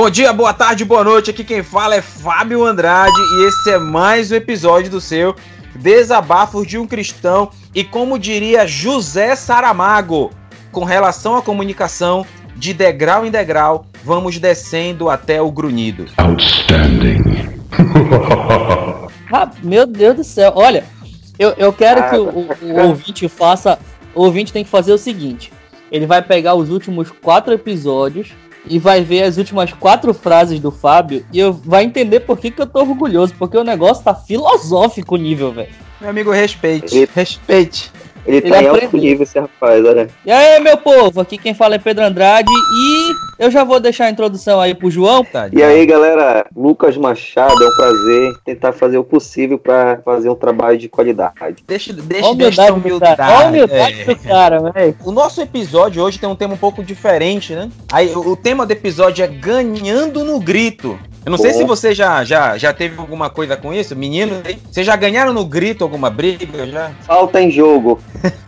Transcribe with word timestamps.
Bom 0.00 0.08
dia, 0.08 0.32
boa 0.32 0.54
tarde, 0.54 0.84
boa 0.84 1.02
noite. 1.02 1.30
Aqui 1.32 1.42
quem 1.42 1.60
fala 1.60 1.96
é 1.96 2.00
Fábio 2.00 2.64
Andrade 2.64 3.20
e 3.20 3.48
esse 3.48 3.70
é 3.72 3.78
mais 3.78 4.30
um 4.30 4.36
episódio 4.36 4.88
do 4.88 5.00
seu 5.00 5.34
Desabafos 5.74 6.68
de 6.68 6.78
um 6.78 6.86
Cristão. 6.86 7.50
E 7.74 7.82
como 7.82 8.16
diria 8.16 8.64
José 8.64 9.34
Saramago, 9.34 10.30
com 10.70 10.84
relação 10.84 11.34
à 11.34 11.42
comunicação, 11.42 12.24
de 12.54 12.72
degrau 12.72 13.26
em 13.26 13.30
degrau, 13.32 13.86
vamos 14.04 14.38
descendo 14.38 15.10
até 15.10 15.42
o 15.42 15.50
grunhido. 15.50 16.06
Outstanding. 16.16 17.18
ah, 19.32 19.50
meu 19.64 19.84
Deus 19.84 20.14
do 20.14 20.22
céu, 20.22 20.52
olha, 20.54 20.84
eu, 21.36 21.54
eu 21.58 21.72
quero 21.72 22.08
que 22.08 22.16
o, 22.16 22.28
o, 22.28 22.48
o 22.62 22.86
ouvinte 22.86 23.28
faça. 23.28 23.80
O 24.14 24.22
ouvinte 24.22 24.52
tem 24.52 24.62
que 24.62 24.70
fazer 24.70 24.92
o 24.92 24.98
seguinte: 24.98 25.52
ele 25.90 26.06
vai 26.06 26.22
pegar 26.22 26.54
os 26.54 26.70
últimos 26.70 27.10
quatro 27.10 27.52
episódios 27.52 28.32
e 28.70 28.78
vai 28.78 29.02
ver 29.02 29.22
as 29.22 29.36
últimas 29.36 29.72
quatro 29.72 30.12
frases 30.14 30.60
do 30.60 30.70
Fábio 30.70 31.24
e 31.32 31.38
eu 31.38 31.52
vai 31.52 31.84
entender 31.84 32.20
por 32.20 32.38
que, 32.38 32.50
que 32.50 32.60
eu 32.60 32.66
tô 32.66 32.80
orgulhoso, 32.80 33.34
porque 33.38 33.56
o 33.56 33.64
negócio 33.64 34.04
tá 34.04 34.14
filosófico 34.14 35.14
o 35.14 35.18
nível, 35.18 35.52
velho. 35.52 35.72
Meu 36.00 36.10
amigo, 36.10 36.30
respeite. 36.30 37.08
Respeite. 37.14 37.90
Ele, 38.26 38.38
ele 38.38 38.50
tá 38.50 38.62
em 38.62 38.66
alto 38.66 38.96
nível, 38.96 39.22
esse 39.22 39.38
rapaz, 39.38 39.84
olha. 39.84 40.08
E 40.24 40.30
aí, 40.30 40.60
meu 40.60 40.76
povo, 40.76 41.20
aqui 41.20 41.38
quem 41.38 41.54
fala 41.54 41.76
é 41.76 41.78
Pedro 41.78 42.04
Andrade 42.04 42.50
e 42.52 43.27
eu 43.38 43.50
já 43.50 43.64
vou 43.64 43.78
deixar 43.78 44.06
a 44.06 44.10
introdução 44.10 44.60
aí 44.60 44.74
pro 44.74 44.90
João. 44.90 45.24
Tá, 45.24 45.48
e 45.52 45.62
aí, 45.62 45.86
galera, 45.86 46.46
Lucas 46.56 46.96
Machado, 46.96 47.62
é 47.62 47.66
um 47.66 47.76
prazer 47.76 48.38
tentar 48.44 48.72
fazer 48.72 48.98
o 48.98 49.04
possível 49.04 49.58
para 49.58 50.00
fazer 50.04 50.28
um 50.28 50.34
trabalho 50.34 50.76
de 50.76 50.88
qualidade. 50.88 51.62
Deixa, 51.66 51.92
deixa, 51.92 52.34
deixa 52.34 52.72
humildade. 52.72 53.20
Olha 53.20 53.48
humildade 53.48 54.04
é. 54.10 54.14
cara, 54.14 54.72
velho. 54.72 54.96
O 55.04 55.12
nosso 55.12 55.40
episódio 55.40 56.02
hoje 56.02 56.18
tem 56.18 56.28
um 56.28 56.36
tema 56.36 56.54
um 56.54 56.58
pouco 56.58 56.82
diferente, 56.82 57.54
né? 57.54 57.70
Aí, 57.92 58.14
o 58.14 58.36
tema 58.36 58.66
do 58.66 58.72
episódio 58.72 59.24
é 59.24 59.28
Ganhando 59.28 60.24
no 60.24 60.40
Grito. 60.40 60.98
Eu 61.24 61.30
não 61.30 61.38
sei 61.38 61.52
se 61.52 61.62
você 61.62 61.94
já, 61.94 62.24
já, 62.24 62.56
já 62.56 62.72
teve 62.72 62.98
alguma 62.98 63.28
coisa 63.28 63.56
com 63.56 63.72
isso, 63.72 63.94
menino. 63.94 64.40
Vocês 64.70 64.86
já 64.86 64.96
ganharam 64.96 65.32
no 65.32 65.44
grito 65.44 65.84
alguma 65.84 66.08
briga 66.08 66.66
já? 66.66 66.90
Falta 67.02 67.40
em 67.40 67.50
jogo. 67.50 68.00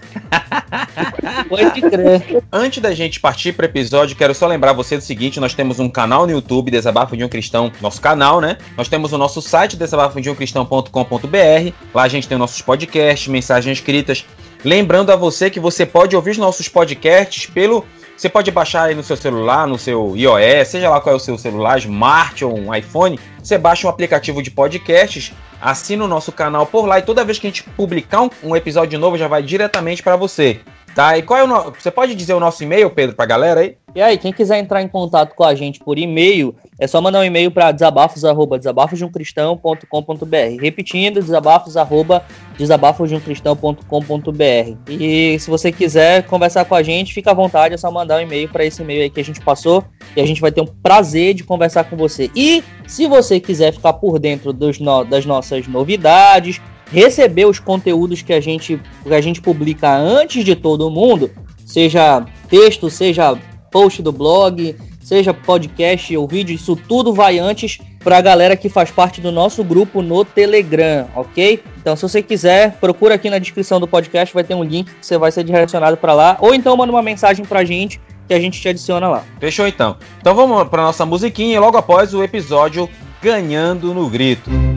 Pode 1.49 1.81
crer. 1.81 2.43
Antes 2.53 2.83
da 2.83 2.95
gente 2.95 3.21
partir 3.21 3.53
para 3.53 3.65
o 3.65 3.67
episódio, 3.67 4.17
quero 4.17 4.35
só 4.35 4.47
lembrar 4.47 4.73
você 4.73 4.97
do 4.97 5.03
seguinte: 5.03 5.41
nós 5.41 5.55
temos 5.55 5.79
um 5.79 5.89
canal 5.89 6.27
no 6.27 6.33
YouTube, 6.33 6.71
Desabafo 6.71 7.17
de 7.17 7.25
um 7.25 7.29
Cristão, 7.29 7.73
nosso 7.81 8.01
canal, 8.01 8.41
né? 8.41 8.57
Nós 8.77 8.89
temos 8.89 9.13
o 9.13 9.19
nosso 9.19 9.43
site, 9.43 9.77
desabafodeuMcristão.com.br. 9.77 11.73
Lá 11.95 12.03
a 12.03 12.09
gente 12.09 12.29
tem 12.29 12.39
nossos 12.39 12.63
podcasts, 12.63 13.29
mensagens 13.29 13.79
escritas. 13.79 14.25
Lembrando 14.65 15.11
a 15.11 15.17
você 15.17 15.49
que 15.49 15.59
você 15.59 15.87
pode 15.87 16.15
ouvir 16.15 16.31
os 16.33 16.39
nossos 16.39 16.69
podcasts 16.69 17.47
pelo 17.47 17.85
você 18.21 18.29
pode 18.29 18.51
baixar 18.51 18.83
aí 18.83 18.95
no 18.95 19.03
seu 19.03 19.17
celular, 19.17 19.67
no 19.67 19.79
seu 19.79 20.15
iOS, 20.15 20.69
seja 20.69 20.91
lá 20.91 21.01
qual 21.01 21.15
é 21.15 21.17
o 21.17 21.19
seu 21.19 21.39
celular, 21.39 21.79
Smart 21.79 22.45
ou 22.45 22.55
um 22.55 22.75
iPhone. 22.75 23.19
Você 23.43 23.57
baixa 23.57 23.87
um 23.87 23.91
aplicativo 23.91 24.43
de 24.43 24.51
podcasts, 24.51 25.33
assina 25.59 26.05
o 26.05 26.07
nosso 26.07 26.31
canal 26.31 26.67
por 26.67 26.85
lá 26.85 26.99
e 26.99 27.03
toda 27.03 27.25
vez 27.25 27.39
que 27.39 27.47
a 27.47 27.51
gente 27.51 27.63
publicar 27.63 28.21
um, 28.21 28.31
um 28.43 28.55
episódio 28.55 28.99
novo 28.99 29.17
já 29.17 29.27
vai 29.27 29.43
diretamente 29.43 30.03
para 30.03 30.17
você. 30.17 30.61
Tá, 31.01 31.17
e 31.17 31.23
qual 31.23 31.41
é 31.41 31.45
o 31.45 31.47
no... 31.47 31.73
Você 31.73 31.91
pode 31.91 32.15
dizer 32.15 32.35
o 32.35 32.41
nosso 32.41 32.63
e-mail, 32.63 32.91
Pedro, 32.91 33.17
pra 33.17 33.25
galera 33.25 33.61
aí? 33.61 33.75
E 33.95 34.03
aí, 34.03 34.19
quem 34.19 34.35
quiser 34.35 34.59
entrar 34.59 34.83
em 34.83 34.89
contato 34.89 35.35
com 35.35 35.43
a 35.43 35.55
gente 35.55 35.81
por 35.81 35.99
e-mail, 35.99 36.55
é 36.79 36.87
só 36.87 37.01
mandar 37.01 37.21
um 37.21 37.25
e-mail 37.25 37.51
para 37.51 37.73
desabafos, 37.73 38.23
arroba, 38.23 38.59
desabafosdeumcristão.com.br. 38.59 40.61
Repetindo, 40.61 41.15
desabafos, 41.15 41.79
arroba, 41.79 42.23
desabafosdeumcristão.com.br. 42.59 44.91
E 44.91 45.39
se 45.41 45.49
você 45.49 45.73
quiser 45.73 46.27
conversar 46.27 46.67
com 46.67 46.75
a 46.75 46.83
gente, 46.83 47.15
fica 47.15 47.31
à 47.31 47.35
vontade, 47.35 47.73
é 47.73 47.79
só 47.79 47.91
mandar 47.91 48.19
um 48.19 48.21
e-mail 48.21 48.51
para 48.51 48.67
esse 48.67 48.83
e-mail 48.83 49.05
aí 49.05 49.11
que 49.11 49.21
a 49.21 49.25
gente 49.25 49.41
passou 49.41 49.83
e 50.15 50.21
a 50.21 50.27
gente 50.27 50.43
vai 50.43 50.53
ter 50.53 50.61
um 50.61 50.67
prazer 50.67 51.33
de 51.33 51.45
conversar 51.45 51.85
com 51.85 51.97
você. 51.97 52.31
E 52.37 52.63
se 52.87 53.07
você 53.07 53.41
quiser 53.41 53.73
ficar 53.73 53.95
por 53.95 54.19
dentro 54.19 54.53
dos 54.53 54.79
no... 54.79 55.03
das 55.05 55.25
nossas 55.25 55.67
novidades, 55.67 56.61
receber 56.93 57.47
os 57.47 57.59
conteúdos 57.59 58.23
que 58.23 58.33
a 58.33 58.41
gente, 58.41 58.81
que 59.03 59.15
a 59.15 59.21
gente 59.21 59.41
publica 59.41 59.95
antes 59.97 60.45
de 60.45 60.55
todo 60.55 60.91
mundo, 60.91 61.31
seja 61.65 62.25
texto, 62.49 62.91
seja 62.91 63.37
post 63.71 64.03
do 64.03 64.13
blog, 64.13 64.75
seja 65.01 65.33
podcast 65.33 66.17
ou 66.17 66.27
vídeo, 66.27 66.55
isso 66.55 66.77
tudo 66.77 67.13
vai 67.13 67.39
antes 67.39 67.79
para 67.99 68.19
a 68.19 68.21
galera 68.21 68.57
que 68.57 68.69
faz 68.69 68.91
parte 68.91 69.21
do 69.21 69.31
nosso 69.31 69.63
grupo 69.63 70.03
no 70.03 70.25
Telegram, 70.25 71.07
ok? 71.15 71.63
Então, 71.81 71.95
se 71.97 72.03
você 72.03 72.23
quiser, 72.23 72.73
procura 72.81 73.15
aqui 73.15 73.29
na 73.29 73.39
descrição 73.39 73.79
do 73.79 73.87
podcast, 73.87 74.33
vai 74.33 74.45
ter 74.45 74.55
um 74.55 74.65
link 74.65 74.87
que 74.87 75.07
você 75.07 75.19
vai 75.19 75.31
ser 75.31 75.45
direcionado 75.45 75.97
para 75.97 76.15
lá, 76.15 76.39
ou 76.41 76.55
então 76.55 76.77
manda 76.77 76.93
uma 76.93 77.03
mensagem 77.03 77.45
para 77.45 77.61
a 77.61 77.65
gente 77.65 78.01
que 78.27 78.35
a 78.35 78.41
gente 78.41 78.61
te 78.61 78.69
adiciona 78.69 79.09
lá. 79.09 79.25
Fechou 79.41 79.67
então. 79.67 79.97
Então 80.21 80.35
vamos 80.35 80.69
para 80.69 80.83
nossa 80.83 81.05
musiquinha 81.05 81.61
logo 81.61 81.77
após 81.77 82.15
o 82.15 82.23
episódio 82.23 82.89
Ganhando 83.21 83.93
no 83.93 84.09
Grito. 84.09 84.70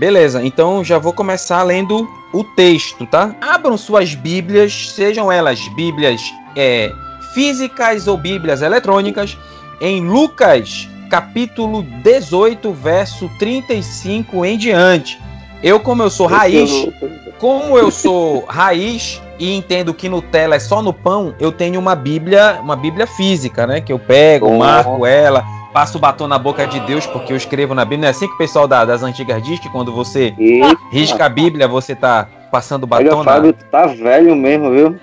Beleza, 0.00 0.42
então 0.42 0.82
já 0.82 0.96
vou 0.96 1.12
começar 1.12 1.62
lendo 1.62 2.08
o 2.32 2.42
texto, 2.42 3.04
tá? 3.04 3.36
Abram 3.38 3.76
suas 3.76 4.14
Bíblias, 4.14 4.92
sejam 4.92 5.30
elas 5.30 5.68
Bíblias 5.76 6.22
é, 6.56 6.90
físicas 7.34 8.08
ou 8.08 8.16
Bíblias 8.16 8.62
eletrônicas, 8.62 9.36
em 9.78 10.00
Lucas 10.00 10.88
capítulo 11.10 11.82
18, 12.02 12.72
verso 12.72 13.30
35 13.38 14.42
em 14.42 14.56
diante. 14.56 15.20
Eu, 15.62 15.78
como 15.78 16.02
eu 16.02 16.10
sou 16.10 16.26
raiz, 16.26 16.70
como 17.38 17.76
eu 17.76 17.90
sou 17.90 18.44
raiz 18.46 19.20
e 19.38 19.54
entendo 19.54 19.92
que 19.92 20.08
Nutella 20.08 20.56
é 20.56 20.58
só 20.58 20.82
no 20.82 20.92
pão, 20.92 21.34
eu 21.38 21.52
tenho 21.52 21.78
uma 21.78 21.94
Bíblia, 21.94 22.60
uma 22.62 22.76
Bíblia 22.76 23.06
física, 23.06 23.66
né? 23.66 23.80
Que 23.80 23.92
eu 23.92 23.98
pego, 23.98 24.58
marco 24.58 25.04
ela, 25.04 25.44
passo 25.72 25.98
o 25.98 26.00
batom 26.00 26.26
na 26.26 26.38
boca 26.38 26.66
de 26.66 26.80
Deus, 26.80 27.06
porque 27.06 27.32
eu 27.32 27.36
escrevo 27.36 27.74
na 27.74 27.84
Bíblia. 27.84 28.00
Não 28.00 28.08
é 28.08 28.10
assim 28.10 28.26
que 28.26 28.34
o 28.34 28.38
pessoal 28.38 28.66
da, 28.66 28.84
das 28.84 29.02
antigas 29.02 29.42
diz 29.42 29.58
que 29.58 29.68
quando 29.68 29.92
você 29.92 30.34
Isso. 30.38 30.78
risca 30.90 31.26
a 31.26 31.28
Bíblia, 31.28 31.68
você 31.68 31.94
tá 31.94 32.26
passando 32.50 32.86
batom 32.86 33.04
Olha, 33.04 33.24
Fábio, 33.24 33.52
tá 33.70 33.86
velho 33.86 34.34
mesmo, 34.36 34.70
viu? 34.70 34.96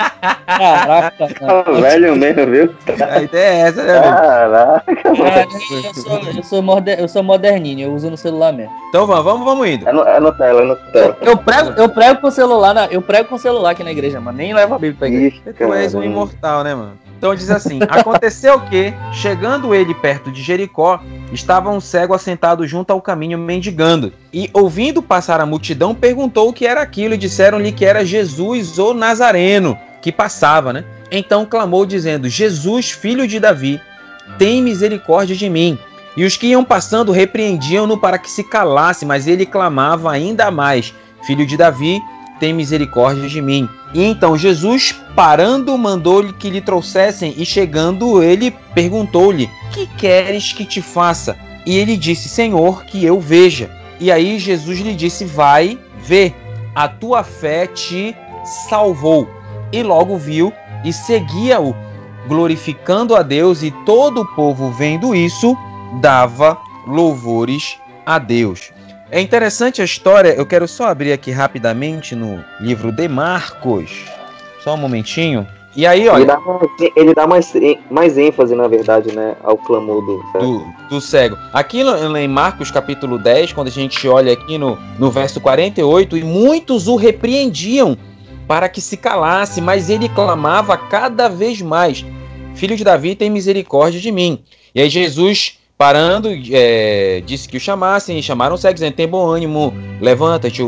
Caraca, 0.46 1.28
tá 1.40 1.63
velho 1.72 2.16
mesmo, 2.16 2.46
viu? 2.46 2.75
A 3.09 3.22
ideia 3.22 3.50
é 3.50 3.59
essa, 3.68 3.84
né? 3.84 4.02
Caraca, 4.02 4.91
é, 4.91 5.46
eu, 5.88 5.94
sou, 5.94 6.19
eu, 6.36 6.44
sou 6.44 6.62
moder, 6.62 7.00
eu 7.00 7.07
sou 7.07 7.24
moderninho, 7.24 7.88
eu 7.88 7.94
uso 7.94 8.09
no 8.09 8.18
celular 8.18 8.52
mesmo. 8.52 8.74
Então 8.90 9.06
vamos, 9.07 9.24
vamos, 9.24 9.46
vamos 9.46 9.68
indo. 9.68 9.88
É 9.88 9.91
no, 9.91 10.03
é 10.03 10.19
no 10.19 10.31
tela, 10.34 10.62
é 10.62 10.66
no 10.66 10.75
tela. 10.75 11.18
Eu, 11.22 11.28
eu, 11.31 11.38
prego, 11.38 11.69
eu 11.72 11.90
prego 11.90 12.22
com 12.22 12.28
o 12.28 12.31
celular, 12.31 12.74
na, 12.74 12.86
eu 12.88 13.02
prego 13.02 13.30
com 13.30 13.36
o 13.36 13.40
celular 13.40 13.72
aqui 13.72 13.84
na 13.84 13.91
igreja, 13.91 14.19
mano. 14.19 14.38
Nem 14.38 14.53
levo 14.53 14.75
a 14.75 14.80
Bíblia 14.80 14.97
pra 15.00 15.07
igreja. 15.07 15.36
Ixi, 15.36 15.53
tu 15.53 15.74
és 15.74 15.94
um 15.96 16.03
imortal, 16.03 16.63
né, 16.63 16.75
mano? 16.75 16.94
Então 17.18 17.34
diz 17.36 17.50
assim: 17.50 17.80
Aconteceu 17.90 18.59
que, 18.62 18.94
chegando 19.12 19.74
ele 19.74 19.94
perto 19.94 20.31
de 20.31 20.41
Jericó, 20.41 21.00
estava 21.31 21.69
um 21.69 21.79
cego 21.79 22.13
assentado 22.13 22.67
junto 22.67 22.91
ao 22.91 23.01
caminho 23.01 23.38
mendigando. 23.38 24.13
E, 24.33 24.49
ouvindo 24.53 25.01
passar 25.01 25.41
a 25.41 25.45
multidão, 25.45 25.93
perguntou 25.93 26.49
o 26.49 26.53
que 26.53 26.65
era 26.65 26.81
aquilo 26.81 27.13
e 27.13 27.17
disseram-lhe 27.17 27.71
que 27.71 27.85
era 27.85 28.05
Jesus 28.05 28.77
o 28.79 28.93
Nazareno 28.93 29.77
que 30.01 30.11
passava, 30.11 30.71
né? 30.71 30.85
Então 31.11 31.45
clamou, 31.45 31.85
dizendo: 31.85 32.29
Jesus, 32.29 32.91
filho 32.91 33.27
de 33.27 33.39
Davi, 33.39 33.81
tem 34.38 34.61
misericórdia 34.61 35.35
de 35.35 35.49
mim. 35.49 35.77
E 36.15 36.25
os 36.25 36.35
que 36.35 36.47
iam 36.47 36.63
passando 36.63 37.11
repreendiam-no 37.11 37.97
para 37.97 38.17
que 38.17 38.29
se 38.29 38.44
calasse, 38.44 39.05
mas 39.05 39.27
ele 39.27 39.45
clamava 39.45 40.11
ainda 40.11 40.49
mais: 40.49 40.94
Filho 41.23 41.45
de 41.45 41.57
Davi, 41.57 42.01
tem 42.40 42.53
misericórdia 42.53 43.28
de 43.28 43.42
mim. 43.42 43.70
E 43.94 44.03
então 44.03 44.38
Jesus, 44.38 44.94
parando, 45.16 45.78
mandou-lhe 45.78 46.34
que 46.34 46.50
lhe 46.50 46.62
trouxessem, 46.62 47.34
e 47.38 47.45
chegando 47.45 48.22
ele, 48.22 48.51
perguntou-lhe: 48.74 49.50
Que 49.72 49.88
queres 49.98 50.54
que 50.54 50.66
te 50.66 50.81
faça? 50.81 51.38
E 51.66 51.78
ele 51.78 51.98
disse: 51.98 52.30
Senhor, 52.30 52.84
que 52.86 53.04
eu 53.04 53.19
veja. 53.19 53.69
E 54.00 54.12
aí 54.12 54.39
Jesus 54.39 54.80
lhe 54.80 54.94
disse: 54.94 55.25
Vai, 55.25 55.78
vê, 56.00 56.34
a 56.75 56.88
tua 56.88 57.24
fé 57.24 57.68
te 57.68 58.16
salvou. 58.69 59.30
E 59.72 59.83
logo 59.83 60.18
viu 60.18 60.54
e 60.83 60.94
seguia-o, 60.94 61.75
glorificando 62.28 63.16
a 63.16 63.22
Deus, 63.22 63.63
e 63.63 63.72
todo 63.86 64.22
o 64.22 64.36
povo, 64.36 64.72
vendo 64.72 65.13
isso, 65.13 65.57
dava 66.00 66.57
louvores 66.86 67.78
a 68.06 68.18
Deus. 68.19 68.72
É 69.09 69.21
interessante 69.21 69.81
a 69.81 69.86
história, 69.86 70.30
eu 70.30 70.45
quero 70.45 70.68
só 70.68 70.88
abrir 70.88 71.13
aqui 71.13 71.31
rapidamente 71.31 72.13
no 72.13 72.44
livro 72.59 72.92
de 72.92 73.07
Marcos. 73.07 74.06
Só 74.62 74.74
um 74.74 74.77
momentinho. 74.77 75.48
E 75.77 75.86
aí, 75.86 76.09
olha. 76.09 76.24
Ele 76.24 76.25
dá, 76.25 76.92
ele 76.95 77.13
dá 77.13 77.27
mais, 77.27 77.54
mais 77.89 78.18
ênfase, 78.18 78.54
na 78.54 78.68
verdade, 78.68 79.15
né, 79.15 79.36
ao 79.44 79.57
clamor 79.57 80.06
do 80.06 80.21
cego. 80.31 80.45
Do, 80.45 80.65
do 80.89 81.01
cego. 81.01 81.38
Aqui 81.54 81.83
no, 81.83 82.18
em 82.18 82.27
Marcos 82.27 82.69
capítulo 82.69 83.18
10, 83.18 83.54
quando 83.54 83.68
a 83.68 83.71
gente 83.71 84.06
olha 84.09 84.33
aqui 84.33 84.57
no, 84.57 84.77
no 85.00 85.09
verso 85.09 85.39
48, 85.39 86.18
e 86.18 86.24
muitos 86.24 86.89
o 86.89 86.98
repreendiam 86.98 87.98
para 88.45 88.68
que 88.68 88.81
se 88.81 88.98
calasse, 88.98 89.62
mas 89.62 89.89
ele 89.89 90.09
clamava 90.09 90.75
cada 90.75 91.30
vez 91.30 91.62
mais: 91.62 92.04
Filho 92.56 92.75
de 92.75 92.83
Davi, 92.83 93.15
tem 93.15 93.30
misericórdia 93.30 94.01
de 94.01 94.12
mim. 94.12 94.44
E 94.75 94.81
aí 94.81 94.89
Jesus 94.89 95.59
parando, 95.77 96.29
é, 96.51 97.21
disse 97.25 97.47
que 97.47 97.57
o 97.57 97.59
chamassem, 97.59 98.21
chamaram 98.21 98.56
o 98.56 98.57
cego, 98.57 98.74
dizendo: 98.74 98.94
tem 98.94 99.07
bom 99.07 99.25
ânimo, 99.27 99.74
levanta-te, 100.01 100.62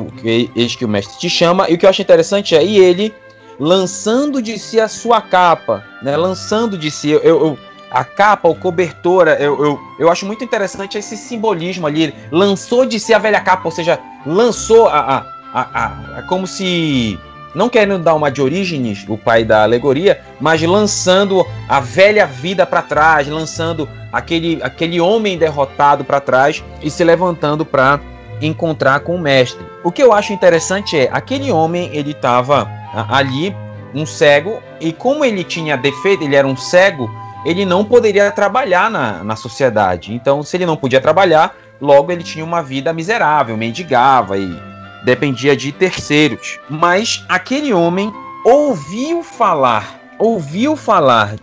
eis 0.56 0.76
que 0.76 0.86
o 0.86 0.90
mestre 0.90 1.18
te 1.18 1.30
chama. 1.30 1.70
E 1.70 1.74
o 1.74 1.78
que 1.78 1.86
eu 1.86 1.90
acho 1.90 2.02
interessante 2.02 2.56
é, 2.56 2.64
e 2.64 2.78
ele 2.78 3.14
lançando 3.60 4.42
de 4.42 4.58
si 4.58 4.80
a 4.80 4.88
sua 4.88 5.20
capa, 5.22 5.84
né? 6.02 6.16
Lançando 6.16 6.78
de 6.78 6.90
si. 6.92 7.10
Eu, 7.10 7.24
eu, 7.24 7.58
a 7.92 8.04
capa, 8.04 8.48
o 8.48 8.56
cobertora, 8.56 9.36
eu, 9.42 9.66
eu, 9.66 9.80
eu 9.98 10.12
acho 10.12 10.26
muito 10.26 10.44
interessante 10.44 10.98
esse 10.98 11.18
simbolismo 11.18 11.88
ali. 11.88 12.04
Ele 12.04 12.16
lançou 12.32 12.86
de 12.86 13.00
si 13.00 13.14
a 13.14 13.20
velha 13.20 13.42
capa, 13.42 13.64
ou 13.66 13.72
seja, 13.72 14.00
lançou 14.26 14.88
a, 14.88 15.26
a, 15.54 15.62
a, 15.62 16.20
a 16.20 16.22
como 16.24 16.46
se. 16.46 17.20
Não 17.54 17.70
querendo 17.70 18.04
dar 18.04 18.14
uma 18.14 18.30
de 18.30 18.42
Orígenes, 18.42 19.06
o 19.08 19.18
pai 19.18 19.44
da 19.44 19.64
alegoria, 19.64 20.22
mas 20.40 20.62
lançando 20.62 21.46
a 21.68 21.80
velha 21.80 22.26
vida 22.26 22.66
para 22.66 22.82
trás, 22.82 23.28
lançando 23.28 23.90
aquele, 24.12 24.60
aquele 24.62 25.02
homem 25.02 25.38
derrotado 25.38 26.04
para 26.04 26.20
trás 26.20 26.64
e 26.82 26.92
se 26.92 27.04
levantando 27.04 27.66
para 27.66 28.00
encontrar 28.42 29.00
com 29.02 29.16
o 29.16 29.20
mestre. 29.20 29.66
O 29.84 29.92
que 29.92 30.04
eu 30.04 30.14
acho 30.14 30.34
interessante 30.34 30.98
é 30.98 31.10
aquele 31.12 31.52
homem 31.52 31.90
ele 31.94 32.12
estava 32.12 32.70
ali 33.10 33.56
um 33.94 34.06
cego 34.06 34.62
e 34.80 34.94
como 34.94 35.26
ele 35.26 35.44
tinha 35.44 35.76
defeito, 35.76 36.24
ele 36.24 36.36
era 36.36 36.48
um 36.48 36.56
cego, 36.56 37.10
ele 37.46 37.66
não 37.66 37.84
poderia 37.84 38.32
trabalhar 38.32 38.90
na, 38.90 39.24
na 39.24 39.36
sociedade. 39.36 40.14
Então, 40.14 40.44
se 40.44 40.56
ele 40.58 40.66
não 40.66 40.76
podia 40.76 41.02
trabalhar, 41.02 41.56
logo 41.82 42.12
ele 42.12 42.24
tinha 42.24 42.44
uma 42.44 42.62
vida 42.62 42.94
miserável, 42.94 43.58
mendigava 43.58 44.38
e 44.38 44.70
dependia 45.04 45.56
de 45.56 45.72
terceiros. 45.72 46.60
Mas 46.70 47.24
aquele 47.28 47.74
homem 47.74 48.12
ouviu 48.46 49.24
falar, 49.24 50.00
ouviu 50.18 50.76
falar 50.76 51.36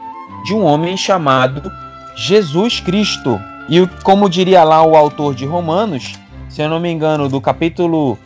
de 0.45 0.55
um 0.55 0.65
homem 0.65 0.97
chamado 0.97 1.71
Jesus 2.17 2.81
Cristo. 2.81 3.41
E 3.69 3.87
como 4.03 4.31
diria 4.31 4.63
lá 4.63 4.83
o 4.83 4.97
autor 4.97 5.35
de 5.35 5.45
Romanos, 5.45 6.15
se 6.49 6.63
eu 6.63 6.69
não 6.69 6.81
me 6.81 6.91
engano, 6.91 7.29
do 7.29 7.41
capítulo 7.41 8.19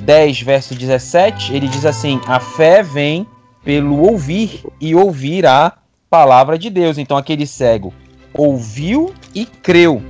10, 0.00 0.42
verso 0.42 0.74
17, 0.74 1.54
ele 1.54 1.68
diz 1.68 1.86
assim: 1.86 2.20
A 2.26 2.40
fé 2.40 2.82
vem 2.82 3.26
pelo 3.64 4.00
ouvir 4.00 4.64
e 4.80 4.94
ouvir 4.94 5.46
a 5.46 5.72
palavra 6.10 6.58
de 6.58 6.68
Deus. 6.70 6.98
Então 6.98 7.16
aquele 7.16 7.46
cego 7.46 7.92
ouviu 8.32 9.12
e 9.34 9.44
creu. 9.44 10.02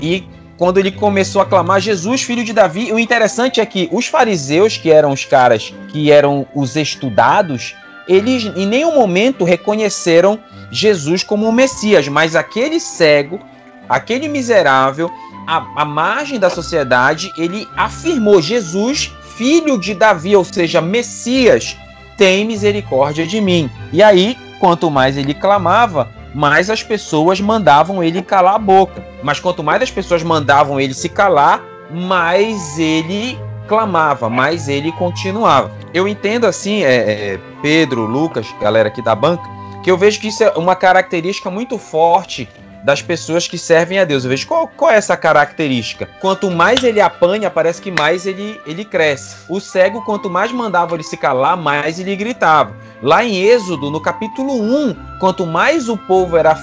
E 0.00 0.24
quando 0.56 0.78
ele 0.78 0.92
começou 0.92 1.42
a 1.42 1.46
clamar 1.46 1.80
Jesus, 1.80 2.22
filho 2.22 2.44
de 2.44 2.52
Davi, 2.52 2.92
o 2.92 2.98
interessante 2.98 3.60
é 3.60 3.66
que 3.66 3.88
os 3.90 4.06
fariseus, 4.06 4.76
que 4.76 4.90
eram 4.90 5.12
os 5.12 5.24
caras 5.24 5.74
que 5.88 6.10
eram 6.10 6.46
os 6.54 6.76
estudados, 6.76 7.74
eles 8.06 8.44
em 8.56 8.66
nenhum 8.66 8.94
momento 8.94 9.44
reconheceram 9.44 10.38
Jesus 10.70 11.22
como 11.22 11.48
o 11.48 11.52
Messias, 11.52 12.06
mas 12.08 12.36
aquele 12.36 12.78
cego, 12.78 13.40
aquele 13.88 14.28
miserável, 14.28 15.10
à, 15.46 15.82
à 15.82 15.84
margem 15.84 16.38
da 16.38 16.50
sociedade, 16.50 17.32
ele 17.36 17.66
afirmou 17.76 18.40
Jesus, 18.40 19.12
filho 19.36 19.78
de 19.78 19.94
Davi, 19.94 20.36
ou 20.36 20.44
seja, 20.44 20.80
Messias, 20.80 21.76
tem 22.16 22.44
misericórdia 22.44 23.26
de 23.26 23.40
mim. 23.40 23.68
E 23.92 24.02
aí, 24.02 24.36
quanto 24.60 24.90
mais 24.90 25.16
ele 25.16 25.34
clamava, 25.34 26.08
mais 26.34 26.68
as 26.68 26.82
pessoas 26.82 27.40
mandavam 27.40 28.02
ele 28.02 28.20
calar 28.20 28.56
a 28.56 28.58
boca. 28.58 29.04
Mas 29.22 29.38
quanto 29.38 29.62
mais 29.62 29.80
as 29.80 29.90
pessoas 29.90 30.22
mandavam 30.22 30.80
ele 30.80 30.92
se 30.92 31.08
calar, 31.08 31.62
mais 31.90 32.78
ele 32.78 33.38
clamava, 33.68 34.28
mais 34.28 34.68
ele 34.68 34.92
continuava. 34.92 35.70
Eu 35.92 36.08
entendo 36.08 36.46
assim, 36.46 36.82
é, 36.82 36.94
é, 36.94 37.40
Pedro, 37.62 38.04
Lucas, 38.04 38.46
galera 38.60 38.88
aqui 38.88 39.00
da 39.00 39.14
banca, 39.14 39.44
que 39.82 39.90
eu 39.90 39.96
vejo 39.96 40.20
que 40.20 40.28
isso 40.28 40.42
é 40.42 40.50
uma 40.56 40.74
característica 40.74 41.50
muito 41.50 41.78
forte 41.78 42.48
das 42.84 43.00
pessoas 43.00 43.48
que 43.48 43.56
servem 43.56 43.98
a 43.98 44.04
Deus. 44.04 44.24
Eu 44.24 44.30
vejo 44.30 44.46
qual, 44.46 44.68
qual 44.68 44.90
é 44.90 44.96
essa 44.96 45.16
característica. 45.16 46.08
Quanto 46.20 46.50
mais 46.50 46.84
ele 46.84 47.00
apanha, 47.00 47.50
parece 47.50 47.80
que 47.80 47.90
mais 47.90 48.26
ele, 48.26 48.60
ele 48.66 48.84
cresce. 48.84 49.36
O 49.48 49.58
cego, 49.58 50.04
quanto 50.04 50.28
mais 50.28 50.52
mandava 50.52 50.94
ele 50.94 51.02
se 51.02 51.16
calar, 51.16 51.56
mais 51.56 51.98
ele 51.98 52.14
gritava. 52.14 52.76
Lá 53.02 53.24
em 53.24 53.42
Êxodo, 53.42 53.90
no 53.90 54.00
capítulo 54.00 54.52
1, 54.52 54.96
quanto 55.18 55.46
mais 55.46 55.88
o 55.88 55.96
povo 55.96 56.36
era 56.36 56.56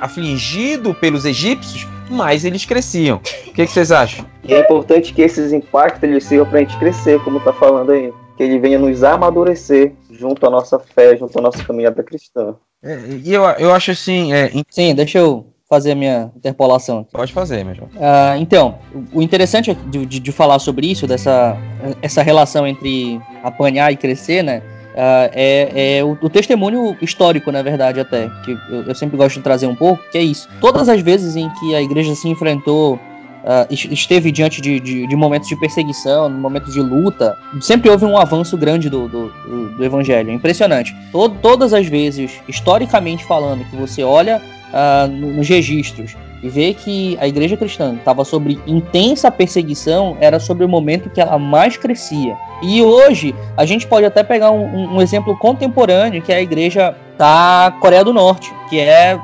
afligido 0.00 0.94
pelos 0.94 1.26
egípcios, 1.26 1.86
mais 2.10 2.44
eles 2.44 2.64
cresciam. 2.64 3.18
O 3.18 3.52
que, 3.52 3.66
que 3.66 3.68
vocês 3.68 3.92
acham? 3.92 4.24
E 4.44 4.54
é 4.54 4.60
importante 4.60 5.12
que 5.12 5.22
esses 5.22 5.52
impactos 5.52 6.02
eles 6.02 6.24
sirvam 6.24 6.48
para 6.48 6.58
a 6.58 6.62
gente 6.62 6.76
crescer, 6.78 7.22
como 7.22 7.38
está 7.38 7.52
falando 7.52 7.92
aí. 7.92 8.12
Que 8.36 8.42
ele 8.42 8.58
venha 8.58 8.78
nos 8.78 9.02
amadurecer 9.02 9.94
junto 10.10 10.46
à 10.46 10.50
nossa 10.50 10.78
fé, 10.78 11.16
junto 11.16 11.38
à 11.38 11.42
nossa 11.42 11.64
caminhada 11.64 12.02
cristã. 12.02 12.54
É, 12.82 12.98
e 13.24 13.32
eu, 13.32 13.42
eu 13.58 13.72
acho 13.72 13.90
assim. 13.90 14.32
É... 14.32 14.52
Sim, 14.68 14.94
deixa 14.94 15.18
eu 15.18 15.46
fazer 15.68 15.92
a 15.92 15.94
minha 15.94 16.30
interpolação. 16.36 17.00
Aqui. 17.00 17.12
Pode 17.12 17.32
fazer, 17.32 17.64
meu 17.64 17.74
João. 17.74 17.88
Uh, 17.94 18.38
então, 18.38 18.78
o 19.12 19.20
interessante 19.20 19.74
de, 19.74 20.06
de, 20.06 20.20
de, 20.20 20.32
falar 20.32 20.58
sobre 20.58 20.86
isso, 20.86 21.06
dessa 21.06 21.56
essa 22.00 22.22
relação 22.22 22.66
entre 22.66 23.20
apanhar 23.42 23.92
e 23.92 23.96
crescer, 23.96 24.42
né? 24.42 24.62
Uh, 24.94 25.28
é, 25.34 25.98
é 25.98 26.04
o, 26.04 26.16
o, 26.22 26.30
testemunho 26.30 26.96
histórico, 27.02 27.52
na 27.52 27.60
verdade, 27.60 28.00
até, 28.00 28.30
que 28.44 28.52
eu, 28.70 28.82
eu, 28.86 28.94
sempre 28.94 29.16
gosto 29.16 29.36
de 29.36 29.42
trazer 29.42 29.66
um 29.66 29.74
pouco, 29.74 30.02
que 30.10 30.16
é 30.16 30.22
isso. 30.22 30.48
Todas 30.58 30.88
as 30.88 31.02
vezes 31.02 31.36
em 31.36 31.50
que 31.50 31.74
a 31.74 31.82
igreja 31.82 32.14
se 32.14 32.26
enfrentou, 32.26 32.94
uh, 32.94 33.66
esteve 33.70 34.32
diante 34.32 34.62
de, 34.62 34.80
de, 34.80 35.06
de, 35.06 35.16
momentos 35.16 35.50
de 35.50 35.56
perseguição, 35.56 36.30
momentos 36.30 36.72
de 36.72 36.80
luta, 36.80 37.36
sempre 37.60 37.90
houve 37.90 38.06
um 38.06 38.16
avanço 38.16 38.56
grande 38.56 38.88
do, 38.88 39.06
do, 39.06 39.28
do, 39.28 39.76
do 39.76 39.84
evangelho. 39.84 40.30
É 40.30 40.32
impressionante. 40.32 40.96
Todo, 41.12 41.36
todas 41.42 41.74
as 41.74 41.86
vezes, 41.86 42.40
historicamente 42.48 43.22
falando, 43.24 43.64
que 43.68 43.76
você 43.76 44.02
olha 44.02 44.40
uh, 44.72 45.08
nos 45.08 45.48
registros 45.48 46.16
e 46.42 46.48
ver 46.48 46.74
que 46.74 47.16
a 47.20 47.26
igreja 47.26 47.56
cristã 47.56 47.94
estava 47.94 48.24
sobre 48.24 48.58
intensa 48.66 49.30
perseguição 49.30 50.16
era 50.20 50.38
sobre 50.38 50.64
o 50.64 50.68
momento 50.68 51.10
que 51.10 51.20
ela 51.20 51.38
mais 51.38 51.76
crescia. 51.76 52.36
E 52.62 52.82
hoje 52.82 53.34
a 53.56 53.64
gente 53.64 53.86
pode 53.86 54.06
até 54.06 54.22
pegar 54.22 54.50
um, 54.50 54.96
um 54.96 55.02
exemplo 55.02 55.36
contemporâneo 55.38 56.22
que 56.22 56.32
é 56.32 56.36
a 56.36 56.42
igreja 56.42 56.94
da 57.18 57.74
Coreia 57.80 58.04
do 58.04 58.12
Norte, 58.12 58.52
que 58.68 58.78
é 58.78 59.18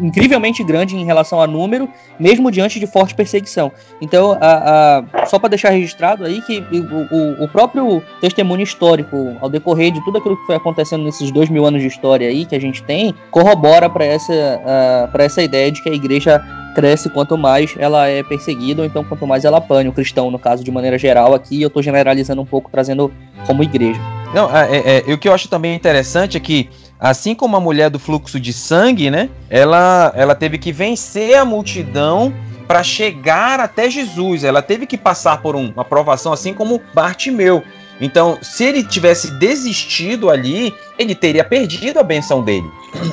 incrivelmente 0.00 0.64
grande 0.64 0.96
em 0.96 1.04
relação 1.04 1.40
a 1.40 1.46
número, 1.46 1.88
mesmo 2.18 2.50
diante 2.50 2.80
de 2.80 2.86
forte 2.86 3.14
perseguição. 3.14 3.70
Então, 4.00 4.36
a, 4.40 5.04
a, 5.20 5.26
só 5.26 5.38
para 5.38 5.50
deixar 5.50 5.70
registrado 5.70 6.24
aí 6.24 6.40
que 6.42 6.58
o, 6.58 7.44
o, 7.44 7.48
próprio 7.48 8.02
testemunho 8.20 8.62
histórico, 8.62 9.36
ao 9.40 9.48
decorrer 9.48 9.92
de 9.92 10.02
tudo 10.04 10.18
aquilo 10.18 10.36
que 10.36 10.46
foi 10.46 10.56
acontecendo 10.56 11.04
nesses 11.04 11.30
dois 11.30 11.48
mil 11.48 11.64
anos 11.64 11.82
de 11.82 11.88
história 11.88 12.28
aí 12.28 12.44
que 12.44 12.54
a 12.54 12.60
gente 12.60 12.82
tem, 12.82 13.14
corrobora 13.30 13.88
para 13.88 14.04
essa, 14.04 14.32
essa 15.18 15.42
ideia 15.42 15.70
de 15.70 15.82
que 15.82 15.90
a 15.90 15.94
igreja 15.94 16.42
cresce 16.74 17.10
quanto 17.10 17.36
mais 17.36 17.74
ela 17.78 18.08
é 18.08 18.22
perseguida, 18.22 18.82
ou 18.82 18.86
então 18.86 19.04
quanto 19.04 19.26
mais 19.26 19.44
ela 19.44 19.58
apanha 19.58 19.90
o 19.90 19.92
cristão, 19.92 20.30
no 20.30 20.38
caso, 20.38 20.64
de 20.64 20.70
maneira 20.70 20.98
geral 20.98 21.34
aqui, 21.34 21.60
eu 21.60 21.68
estou 21.68 21.82
generalizando 21.82 22.40
um 22.40 22.46
pouco, 22.46 22.70
trazendo 22.70 23.12
como 23.46 23.62
igreja. 23.62 24.00
Não, 24.34 24.54
é, 24.56 24.76
é, 24.76 25.10
é, 25.10 25.14
o 25.14 25.18
que 25.18 25.28
eu 25.28 25.34
acho 25.34 25.48
também 25.48 25.74
interessante 25.74 26.36
é 26.36 26.40
que 26.40 26.68
Assim 27.02 27.34
como 27.34 27.56
a 27.56 27.60
mulher 27.60 27.90
do 27.90 27.98
fluxo 27.98 28.38
de 28.38 28.52
sangue, 28.52 29.10
né? 29.10 29.28
Ela, 29.50 30.12
ela 30.14 30.36
teve 30.36 30.56
que 30.56 30.70
vencer 30.70 31.36
a 31.36 31.44
multidão 31.44 32.32
para 32.68 32.84
chegar 32.84 33.58
até 33.58 33.90
Jesus. 33.90 34.44
Ela 34.44 34.62
teve 34.62 34.86
que 34.86 34.96
passar 34.96 35.42
por 35.42 35.56
um, 35.56 35.72
uma 35.72 35.84
provação, 35.84 36.32
assim 36.32 36.54
como 36.54 36.80
Bartimeu. 36.94 37.64
Então, 38.00 38.38
se 38.40 38.62
ele 38.62 38.84
tivesse 38.84 39.32
desistido 39.32 40.30
ali, 40.30 40.72
ele 40.96 41.12
teria 41.12 41.42
perdido 41.42 41.98
a 41.98 42.04
benção 42.04 42.40
dele. 42.40 42.70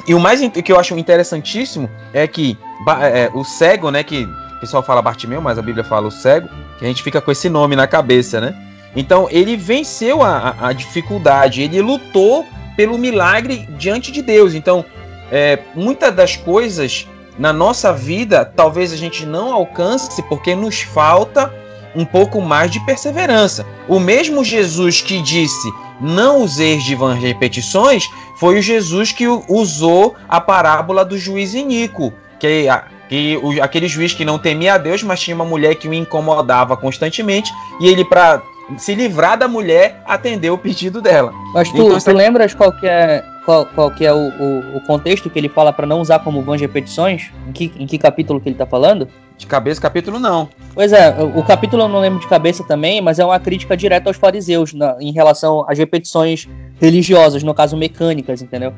E 0.08 0.14
o 0.14 0.20
mais 0.20 0.40
que 0.40 0.72
eu 0.72 0.80
acho 0.80 0.96
interessantíssimo 0.96 1.90
é 2.14 2.28
que 2.28 2.56
é, 3.02 3.32
o 3.34 3.44
cego, 3.44 3.90
né? 3.90 4.04
Que 4.04 4.24
o 4.58 4.60
pessoal 4.60 4.84
fala 4.84 5.02
Bartimeu, 5.02 5.42
mas 5.42 5.58
a 5.58 5.64
Bíblia 5.64 5.84
fala 5.84 6.08
o 6.08 6.12
cego, 6.12 6.48
que 6.78 6.86
a 6.86 6.88
gente 6.88 7.02
fica 7.02 7.20
com 7.20 7.32
esse 7.32 7.50
nome 7.50 7.76
na 7.76 7.88
cabeça, 7.88 8.40
né? 8.40 8.56
Então 8.96 9.28
ele 9.32 9.58
venceu 9.58 10.22
a, 10.22 10.56
a 10.62 10.74
dificuldade, 10.74 11.64
ele 11.64 11.82
lutou 11.82 12.46
pelo 12.80 12.98
milagre 12.98 13.68
diante 13.78 14.10
de 14.10 14.22
Deus. 14.22 14.54
Então, 14.54 14.86
é, 15.30 15.60
muitas 15.76 16.16
das 16.16 16.38
coisas 16.38 17.06
na 17.38 17.52
nossa 17.52 17.92
vida 17.92 18.46
talvez 18.56 18.94
a 18.94 18.96
gente 18.96 19.26
não 19.26 19.52
alcance 19.52 20.24
porque 20.30 20.56
nos 20.56 20.80
falta 20.80 21.54
um 21.94 22.06
pouco 22.06 22.40
mais 22.40 22.72
de 22.72 22.80
perseverança. 22.86 23.66
O 23.86 24.00
mesmo 24.00 24.46
Jesus 24.46 25.02
que 25.02 25.22
disse 25.22 25.70
não 26.00 26.42
useis 26.42 26.82
de 26.86 26.96
vãs 26.96 27.22
repetições 27.22 28.10
foi 28.38 28.58
o 28.58 28.62
Jesus 28.62 29.12
que 29.12 29.28
usou 29.28 30.16
a 30.30 30.40
parábola 30.40 31.04
do 31.04 31.18
juiz 31.18 31.54
Inico, 31.54 32.14
que, 32.40 32.66
que 33.10 33.60
aquele 33.62 33.90
juiz 33.90 34.14
que 34.14 34.24
não 34.24 34.40
temia 34.40 34.76
a 34.76 34.78
Deus, 34.78 35.04
mas 35.04 35.20
tinha 35.20 35.36
uma 35.36 35.44
mulher 35.44 35.76
que 35.76 35.90
o 35.90 35.94
incomodava 35.94 36.78
constantemente 36.78 37.52
e 37.82 37.90
ele 37.90 38.06
para 38.06 38.42
se 38.78 38.96
livrar 38.96 39.38
da 39.38 39.48
mulher, 39.48 40.02
atender 40.06 40.50
o 40.50 40.58
pedido 40.58 41.02
dela. 41.02 41.34
Mas 41.54 41.72
tu, 41.72 41.78
então, 41.78 41.98
tu 42.00 42.12
lembras 42.12 42.54
qual 42.54 42.72
que 42.72 42.88
é, 42.88 43.24
qual, 43.46 43.66
qual 43.66 43.92
que 43.92 44.06
é 44.06 44.14
o, 44.14 44.30
o, 44.30 44.78
o 44.78 44.82
contexto 44.82 45.30
que 45.30 45.40
ele 45.40 45.50
fala 45.50 45.74
para 45.74 45.88
não 45.88 46.02
usar 46.02 46.20
como 46.20 46.42
vãs 46.42 46.62
repetições? 46.62 47.32
Em 47.48 47.52
que, 47.52 47.74
em 47.78 47.88
que 47.88 47.98
capítulo 47.98 48.40
que 48.40 48.50
ele 48.50 48.56
tá 48.56 48.66
falando? 48.66 49.08
De 49.38 49.48
cabeça, 49.48 49.82
capítulo 49.82 50.20
não. 50.20 50.50
Pois 50.74 50.92
é, 50.92 51.12
o, 51.18 51.40
o 51.40 51.44
capítulo 51.44 51.84
eu 51.84 51.88
não 51.88 52.00
lembro 52.00 52.20
de 52.20 52.28
cabeça 52.28 52.64
também, 52.64 53.02
mas 53.02 53.20
é 53.20 53.26
uma 53.26 53.40
crítica 53.40 53.76
direta 53.76 54.10
aos 54.10 54.18
fariseus 54.18 54.74
na, 54.74 54.98
em 55.00 55.12
relação 55.12 55.66
às 55.68 55.78
repetições 55.78 56.48
religiosas, 56.80 57.42
no 57.42 57.54
caso 57.54 57.76
mecânicas, 57.78 58.42
entendeu? 58.42 58.74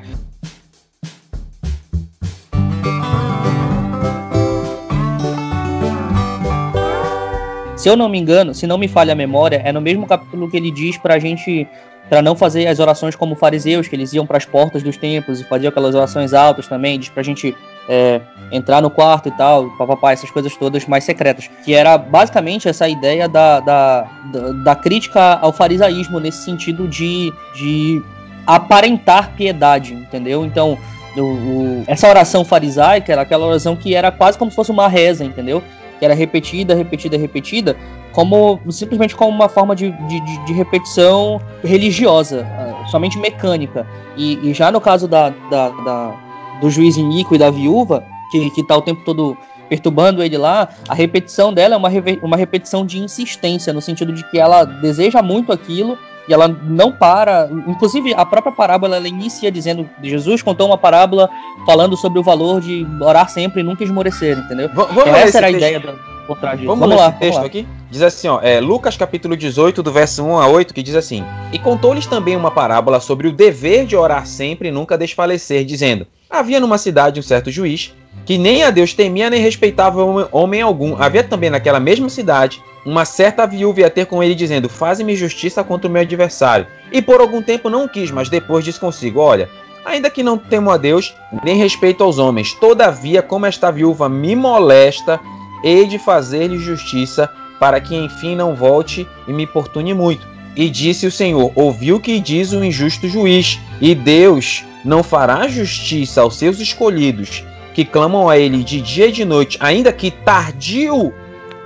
Se 7.81 7.89
eu 7.89 7.97
não 7.97 8.07
me 8.07 8.19
engano, 8.19 8.53
se 8.53 8.67
não 8.67 8.77
me 8.77 8.87
falha 8.87 9.13
a 9.13 9.15
memória, 9.15 9.59
é 9.65 9.71
no 9.71 9.81
mesmo 9.81 10.05
capítulo 10.05 10.47
que 10.47 10.55
ele 10.55 10.69
diz 10.69 10.97
pra 10.97 11.17
gente 11.17 11.67
para 12.07 12.21
não 12.21 12.35
fazer 12.35 12.67
as 12.67 12.79
orações 12.79 13.15
como 13.15 13.35
fariseus, 13.35 13.87
que 13.87 13.95
eles 13.95 14.13
iam 14.13 14.23
para 14.23 14.37
as 14.37 14.45
portas 14.45 14.83
dos 14.83 14.97
templos 14.97 15.39
e 15.39 15.43
faziam 15.45 15.69
aquelas 15.69 15.95
orações 15.95 16.31
altas 16.31 16.67
também, 16.67 16.99
diz 16.99 17.09
pra 17.09 17.23
gente 17.23 17.55
é, 17.89 18.21
entrar 18.51 18.83
no 18.83 18.91
quarto 18.91 19.29
e 19.29 19.31
tal, 19.31 19.67
papapá, 19.79 20.11
essas 20.11 20.29
coisas 20.29 20.55
todas 20.55 20.85
mais 20.85 21.03
secretas. 21.03 21.49
Que 21.65 21.73
era 21.73 21.97
basicamente 21.97 22.69
essa 22.69 22.87
ideia 22.87 23.27
da, 23.27 23.59
da, 23.61 24.01
da, 24.31 24.51
da 24.63 24.75
crítica 24.75 25.39
ao 25.41 25.51
farisaísmo, 25.51 26.19
nesse 26.19 26.45
sentido 26.45 26.87
de, 26.87 27.33
de 27.55 27.99
aparentar 28.45 29.31
piedade, 29.31 29.95
entendeu? 29.95 30.45
Então, 30.45 30.77
o, 31.17 31.21
o, 31.21 31.83
essa 31.87 32.07
oração 32.07 32.45
farisaica 32.45 33.11
era 33.11 33.23
aquela 33.23 33.47
oração 33.47 33.75
que 33.75 33.95
era 33.95 34.11
quase 34.11 34.37
como 34.37 34.51
se 34.51 34.55
fosse 34.55 34.69
uma 34.69 34.87
reza, 34.87 35.25
entendeu? 35.25 35.63
Que 36.01 36.05
era 36.05 36.15
repetida, 36.15 36.73
repetida, 36.73 37.15
repetida, 37.15 37.77
como 38.11 38.59
simplesmente 38.71 39.15
como 39.15 39.29
uma 39.29 39.47
forma 39.47 39.75
de, 39.75 39.91
de, 39.91 40.45
de 40.45 40.51
repetição 40.51 41.39
religiosa, 41.63 42.43
ah, 42.43 42.87
somente 42.87 43.19
mecânica. 43.19 43.85
E, 44.17 44.49
e 44.49 44.51
já 44.51 44.71
no 44.71 44.81
caso 44.81 45.07
da, 45.07 45.29
da, 45.29 45.69
da, 45.69 46.15
do 46.59 46.71
juiz 46.71 46.97
Inico 46.97 47.35
e 47.35 47.37
da 47.37 47.51
viúva, 47.51 48.03
que, 48.31 48.49
que 48.49 48.63
tá 48.63 48.75
o 48.75 48.81
tempo 48.81 49.05
todo 49.05 49.37
perturbando 49.69 50.23
ele 50.23 50.39
lá, 50.39 50.69
a 50.89 50.95
repetição 50.95 51.53
dela 51.53 51.75
é 51.75 51.77
uma, 51.77 51.89
uma 52.23 52.35
repetição 52.35 52.83
de 52.83 52.97
insistência, 52.97 53.71
no 53.71 53.79
sentido 53.79 54.11
de 54.11 54.27
que 54.31 54.39
ela 54.39 54.65
deseja 54.65 55.21
muito 55.21 55.51
aquilo 55.51 55.99
e 56.31 56.33
ela 56.33 56.47
não 56.47 56.93
para. 56.93 57.49
Inclusive, 57.67 58.13
a 58.13 58.25
própria 58.25 58.53
parábola 58.53 58.95
ela 58.95 59.07
inicia 59.07 59.51
dizendo: 59.51 59.87
Jesus 60.01 60.41
contou 60.41 60.65
uma 60.65 60.77
parábola 60.77 61.29
falando 61.65 61.97
sobre 61.97 62.19
o 62.19 62.23
valor 62.23 62.61
de 62.61 62.87
orar 63.01 63.29
sempre 63.29 63.59
e 63.59 63.63
nunca 63.63 63.83
esmorecer, 63.83 64.37
entendeu? 64.37 64.69
V 64.69 64.75
vamos 64.75 65.07
Essa 65.07 65.39
era 65.39 65.47
a 65.47 65.51
ideia 65.51 65.77
da, 65.77 65.93
por 66.25 66.37
trás 66.39 66.57
disso. 66.57 66.69
Vamos, 66.69 66.87
vamos 66.87 67.03
lá, 67.03 67.11
texto 67.11 67.39
lá. 67.39 67.45
aqui? 67.45 67.67
Diz 67.89 68.01
assim, 68.01 68.29
ó, 68.29 68.39
é, 68.41 68.61
Lucas 68.61 68.95
capítulo 68.95 69.35
18, 69.35 69.83
do 69.83 69.91
verso 69.91 70.23
1 70.23 70.39
a 70.39 70.47
8, 70.47 70.73
que 70.73 70.81
diz 70.81 70.95
assim: 70.95 71.25
E 71.51 71.59
contou-lhes 71.59 72.07
também 72.07 72.37
uma 72.37 72.49
parábola 72.49 73.01
sobre 73.01 73.27
o 73.27 73.33
dever 73.33 73.85
de 73.85 73.97
orar 73.97 74.25
sempre 74.25 74.69
e 74.69 74.71
nunca 74.71 74.97
desfalecer, 74.97 75.65
dizendo: 75.65 76.07
Havia 76.29 76.61
numa 76.61 76.77
cidade 76.77 77.19
um 77.19 77.23
certo 77.23 77.51
juiz 77.51 77.93
que 78.25 78.37
nem 78.37 78.63
a 78.63 78.69
Deus 78.69 78.93
temia 78.93 79.29
nem 79.29 79.41
respeitava 79.41 80.27
homem 80.31 80.61
algum. 80.61 80.95
Havia 81.01 81.23
também 81.23 81.49
naquela 81.49 81.79
mesma 81.79 82.09
cidade 82.09 82.61
uma 82.85 83.05
certa 83.05 83.45
viúva 83.45 83.81
ia 83.81 83.89
ter 83.89 84.05
com 84.05 84.23
ele 84.23 84.35
dizendo: 84.35 84.69
Faze-me 84.69 85.15
justiça 85.15 85.63
contra 85.63 85.87
o 85.87 85.91
meu 85.91 86.01
adversário. 86.01 86.67
E 86.91 87.01
por 87.01 87.21
algum 87.21 87.41
tempo 87.41 87.69
não 87.69 87.87
quis, 87.87 88.11
mas 88.11 88.29
depois 88.29 88.63
disse 88.63 88.79
consigo: 88.79 89.19
Olha, 89.19 89.49
ainda 89.85 90.09
que 90.09 90.23
não 90.23 90.37
temo 90.37 90.69
a 90.69 90.77
Deus, 90.77 91.15
nem 91.43 91.57
respeito 91.57 92.03
aos 92.03 92.17
homens, 92.17 92.53
todavia, 92.53 93.21
como 93.21 93.45
esta 93.45 93.71
viúva 93.71 94.07
me 94.09 94.35
molesta, 94.35 95.19
hei 95.63 95.87
de 95.87 95.97
fazer-lhe 95.97 96.57
justiça, 96.57 97.29
para 97.59 97.79
que 97.79 97.95
enfim 97.95 98.35
não 98.35 98.55
volte 98.55 99.07
e 99.27 99.33
me 99.33 99.43
importune 99.43 99.93
muito. 99.93 100.27
E 100.55 100.69
disse 100.69 101.05
o 101.05 101.11
Senhor: 101.11 101.51
Ouviu 101.55 101.99
que 101.99 102.19
diz 102.19 102.51
o 102.51 102.63
injusto 102.63 103.07
juiz, 103.07 103.59
e 103.79 103.95
Deus 103.95 104.63
não 104.83 105.03
fará 105.03 105.47
justiça 105.47 106.21
aos 106.21 106.35
seus 106.35 106.59
escolhidos, 106.59 107.43
que 107.73 107.85
clamam 107.85 108.29
a 108.29 108.37
ele 108.37 108.63
de 108.63 108.81
dia 108.81 109.07
e 109.07 109.11
de 109.11 109.25
noite, 109.25 109.57
ainda 109.61 109.91
que 109.93 110.11
tardio 110.11 111.13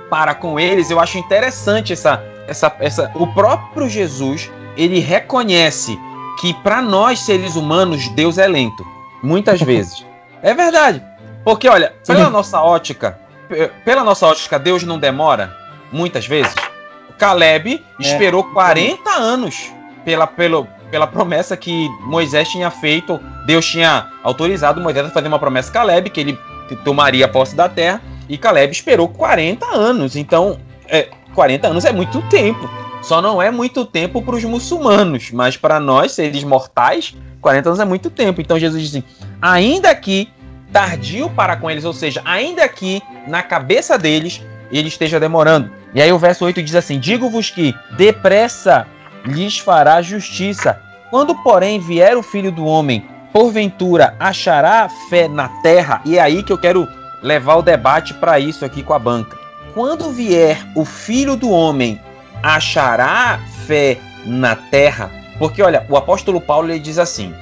para 0.08 0.34
com 0.34 0.58
eles. 0.58 0.90
Eu 0.90 1.00
acho 1.00 1.18
interessante 1.18 1.92
essa, 1.92 2.22
essa, 2.46 2.74
essa. 2.78 3.10
O 3.14 3.26
próprio 3.26 3.88
Jesus 3.88 4.50
ele 4.76 5.00
reconhece 5.00 5.98
que 6.40 6.52
para 6.54 6.82
nós 6.82 7.20
seres 7.20 7.56
humanos 7.56 8.08
Deus 8.10 8.38
é 8.38 8.46
lento, 8.46 8.86
muitas 9.22 9.60
vezes. 9.62 10.04
É 10.42 10.54
verdade, 10.54 11.02
porque 11.44 11.68
olha, 11.68 11.94
pela 12.06 12.30
nossa 12.30 12.60
ótica, 12.60 13.18
pela 13.84 14.04
nossa 14.04 14.26
ótica, 14.26 14.58
Deus 14.58 14.82
não 14.82 14.98
demora 14.98 15.54
muitas 15.90 16.26
vezes. 16.26 16.54
Caleb 17.18 17.82
é. 17.98 18.02
esperou 18.02 18.44
40 18.44 19.10
anos 19.10 19.72
pela, 20.04 20.26
pelo, 20.26 20.66
pela 20.90 21.06
promessa 21.06 21.56
que 21.56 21.88
Moisés 22.00 22.48
tinha 22.48 22.70
feito. 22.70 23.20
Deus 23.46 23.64
tinha 23.64 24.08
autorizado 24.22 24.80
Moisés 24.80 25.06
a 25.06 25.10
fazer 25.10 25.28
uma 25.28 25.38
promessa 25.38 25.70
a 25.70 25.72
Caleb, 25.72 26.10
que 26.10 26.20
ele 26.20 26.38
tomaria 26.84 27.28
posse 27.28 27.54
da 27.54 27.68
terra. 27.68 28.02
E 28.28 28.36
Caleb 28.36 28.72
esperou 28.72 29.08
40 29.08 29.64
anos. 29.66 30.16
Então, 30.16 30.58
é, 30.88 31.08
40 31.34 31.68
anos 31.68 31.84
é 31.84 31.92
muito 31.92 32.20
tempo. 32.22 32.68
Só 33.02 33.22
não 33.22 33.40
é 33.40 33.50
muito 33.52 33.84
tempo 33.84 34.20
para 34.20 34.34
os 34.34 34.42
muçulmanos, 34.42 35.30
mas 35.30 35.56
para 35.56 35.78
nós, 35.78 36.10
seres 36.10 36.42
mortais, 36.42 37.14
40 37.40 37.68
anos 37.68 37.80
é 37.80 37.84
muito 37.84 38.10
tempo. 38.10 38.40
Então 38.40 38.58
Jesus 38.58 38.82
diz 38.82 38.90
assim: 38.90 39.04
ainda 39.40 39.94
que 39.94 40.28
tardio 40.72 41.30
para 41.30 41.56
com 41.56 41.70
eles, 41.70 41.84
ou 41.84 41.92
seja, 41.92 42.20
ainda 42.24 42.68
que 42.68 43.00
na 43.28 43.44
cabeça 43.44 43.96
deles 43.96 44.42
ele 44.72 44.88
esteja 44.88 45.20
demorando. 45.20 45.70
E 45.94 46.02
aí 46.02 46.12
o 46.12 46.18
verso 46.18 46.44
8 46.44 46.60
diz 46.62 46.74
assim: 46.74 46.98
Digo-vos 46.98 47.48
que 47.48 47.72
depressa 47.96 48.88
lhes 49.24 49.58
fará 49.58 50.02
justiça. 50.02 50.80
Quando, 51.10 51.34
porém, 51.36 51.78
vier 51.78 52.16
o 52.16 52.22
filho 52.22 52.50
do 52.50 52.64
homem, 52.64 53.06
porventura 53.36 54.16
achará 54.18 54.88
fé 55.10 55.28
na 55.28 55.46
terra? 55.60 56.00
E 56.06 56.16
é 56.16 56.22
aí 56.22 56.42
que 56.42 56.50
eu 56.50 56.56
quero 56.56 56.88
levar 57.22 57.56
o 57.56 57.62
debate 57.62 58.14
para 58.14 58.40
isso 58.40 58.64
aqui 58.64 58.82
com 58.82 58.94
a 58.94 58.98
banca. 58.98 59.36
Quando 59.74 60.10
vier 60.10 60.66
o 60.74 60.86
filho 60.86 61.36
do 61.36 61.50
homem, 61.50 62.00
achará 62.42 63.38
fé 63.66 63.98
na 64.24 64.56
terra? 64.56 65.10
Porque 65.38 65.60
olha, 65.60 65.84
o 65.90 65.98
apóstolo 65.98 66.40
Paulo 66.40 66.70
ele 66.70 66.78
diz 66.78 66.98
assim: 66.98 67.34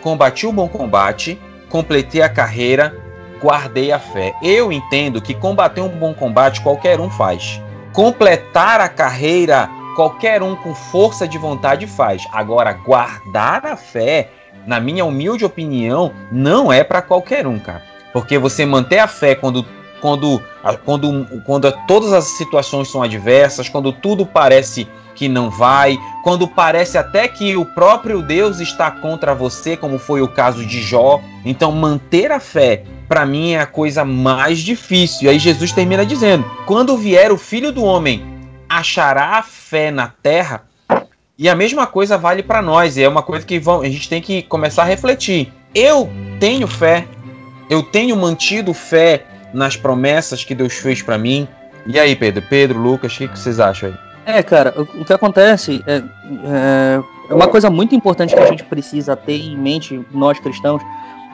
Combati 0.00 0.46
o 0.46 0.52
bom 0.52 0.68
combate, 0.68 1.36
completei 1.68 2.22
a 2.22 2.28
carreira, 2.28 2.96
guardei 3.42 3.90
a 3.90 3.98
fé. 3.98 4.32
Eu 4.40 4.70
entendo 4.70 5.20
que 5.20 5.34
combater 5.34 5.80
um 5.80 5.88
bom 5.88 6.14
combate 6.14 6.60
qualquer 6.60 7.00
um 7.00 7.10
faz. 7.10 7.60
Completar 7.92 8.80
a 8.80 8.88
carreira 8.88 9.68
qualquer 9.96 10.42
um 10.42 10.54
com 10.54 10.74
força 10.74 11.26
de 11.26 11.36
vontade 11.36 11.88
faz. 11.88 12.26
Agora, 12.32 12.72
guardar 12.72 13.66
a 13.66 13.76
fé, 13.76 14.30
na 14.66 14.80
minha 14.80 15.04
humilde 15.04 15.44
opinião, 15.44 16.12
não 16.30 16.72
é 16.72 16.84
para 16.84 17.02
qualquer 17.02 17.46
um, 17.46 17.58
cara. 17.58 17.82
Porque 18.12 18.38
você 18.38 18.66
manter 18.66 18.98
a 18.98 19.06
fé 19.06 19.34
quando, 19.34 19.64
quando, 20.00 20.42
quando, 20.84 21.26
quando 21.44 21.72
todas 21.86 22.12
as 22.12 22.24
situações 22.24 22.90
são 22.90 23.02
adversas, 23.02 23.68
quando 23.68 23.92
tudo 23.92 24.26
parece 24.26 24.88
que 25.14 25.28
não 25.28 25.50
vai, 25.50 25.98
quando 26.22 26.48
parece 26.48 26.96
até 26.96 27.28
que 27.28 27.56
o 27.56 27.64
próprio 27.64 28.22
Deus 28.22 28.58
está 28.60 28.90
contra 28.90 29.34
você, 29.34 29.76
como 29.76 29.98
foi 29.98 30.22
o 30.22 30.28
caso 30.28 30.64
de 30.64 30.82
Jó. 30.82 31.20
Então, 31.44 31.70
manter 31.72 32.32
a 32.32 32.40
fé, 32.40 32.84
para 33.08 33.26
mim, 33.26 33.52
é 33.52 33.60
a 33.60 33.66
coisa 33.66 34.04
mais 34.04 34.60
difícil. 34.60 35.26
E 35.26 35.28
aí, 35.28 35.38
Jesus 35.38 35.72
termina 35.72 36.06
dizendo: 36.06 36.44
quando 36.66 36.96
vier 36.96 37.30
o 37.32 37.38
filho 37.38 37.70
do 37.70 37.84
homem, 37.84 38.24
achará 38.68 39.42
fé 39.42 39.90
na 39.90 40.08
terra. 40.22 40.62
E 41.40 41.48
a 41.48 41.56
mesma 41.56 41.86
coisa 41.86 42.16
vale 42.16 42.42
para 42.42 42.62
nós, 42.62 42.96
e 42.96 43.02
é 43.02 43.08
uma 43.08 43.22
coisa 43.22 43.44
que 43.44 43.60
a 43.82 43.88
gente 43.88 44.08
tem 44.08 44.22
que 44.22 44.42
começar 44.42 44.82
a 44.82 44.86
refletir. 44.86 45.52
Eu 45.74 46.08
tenho 46.38 46.68
fé 46.68 47.06
eu 47.70 47.84
tenho 47.84 48.16
mantido 48.16 48.74
fé 48.74 49.24
nas 49.54 49.76
promessas 49.76 50.42
que 50.44 50.56
Deus 50.56 50.74
fez 50.74 51.00
para 51.00 51.16
mim. 51.16 51.46
E 51.86 51.98
aí, 52.00 52.16
Pedro? 52.16 52.42
Pedro, 52.50 52.80
Lucas, 52.80 53.14
o 53.14 53.18
que, 53.18 53.28
que 53.28 53.38
vocês 53.38 53.60
acham 53.60 53.90
aí? 53.90 53.94
É, 54.26 54.42
cara, 54.42 54.74
o, 54.76 54.82
o 54.82 55.04
que 55.04 55.12
acontece 55.12 55.82
é, 55.86 55.96
é, 55.96 57.00
é, 57.30 57.34
uma 57.34 57.46
coisa 57.46 57.70
muito 57.70 57.94
importante 57.94 58.34
que 58.34 58.40
a 58.40 58.46
gente 58.46 58.64
precisa 58.64 59.14
ter 59.14 59.40
em 59.40 59.56
mente, 59.56 60.04
nós 60.10 60.40
cristãos, 60.40 60.82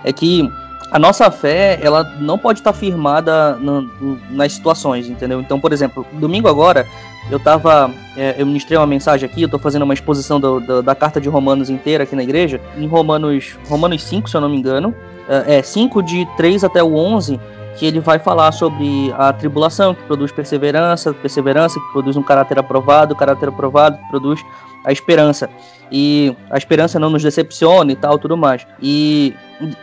é 0.05 0.13
que 0.13 0.47
a 0.91 0.99
nossa 0.99 1.31
fé, 1.31 1.79
ela 1.83 2.05
não 2.21 2.39
pode 2.39 2.61
estar 2.61 2.73
firmada 2.73 3.57
no, 3.57 3.91
nas 4.31 4.53
situações, 4.53 5.09
entendeu? 5.09 5.41
Então, 5.41 5.59
por 5.59 5.73
exemplo, 5.73 6.07
domingo 6.13 6.49
agora, 6.49 6.87
eu 7.31 7.41
tava, 7.41 7.91
é, 8.17 8.37
eu 8.39 8.47
ministrei 8.47 8.79
uma 8.79 8.87
mensagem 8.87 9.29
aqui, 9.29 9.43
eu 9.43 9.49
tô 9.49 9.59
fazendo 9.59 9.83
uma 9.83 9.95
exposição 9.95 10.39
do, 10.39 10.61
do, 10.61 10.83
da 10.83 10.95
carta 10.95 11.21
de 11.21 11.29
Romanos 11.29 11.69
inteira 11.69 12.05
aqui 12.05 12.15
na 12.15 12.23
igreja, 12.23 12.61
em 12.77 12.87
Romanos, 12.87 13.59
Romanos 13.69 14.03
5, 14.05 14.31
se 14.31 14.37
eu 14.37 14.41
não 14.41 14.49
me 14.49 14.57
engano, 14.57 14.95
é 15.29 15.61
5 15.61 16.03
de 16.03 16.27
3 16.37 16.63
até 16.65 16.83
o 16.83 16.95
11, 16.95 17.41
que 17.77 17.87
ele 17.87 18.01
vai 18.01 18.19
falar 18.19 18.53
sobre 18.53 19.13
a 19.17 19.33
tribulação 19.33 19.95
que 19.95 20.03
produz 20.05 20.33
perseverança, 20.33 21.13
perseverança 21.13 21.79
que 21.79 21.93
produz 21.93 22.17
um 22.17 22.23
caráter 22.23 22.59
aprovado, 22.59 23.15
caráter 23.15 23.49
aprovado 23.49 23.99
que 23.99 24.09
produz 24.09 24.41
a 24.85 24.93
esperança. 24.93 25.49
E 25.91 26.35
a 26.51 26.57
esperança 26.57 26.99
não 26.99 27.11
nos 27.11 27.23
decepciona 27.23 27.93
e 27.93 27.97
tal, 27.97 28.19
tudo 28.19 28.37
mais. 28.37 28.67
E 28.81 29.35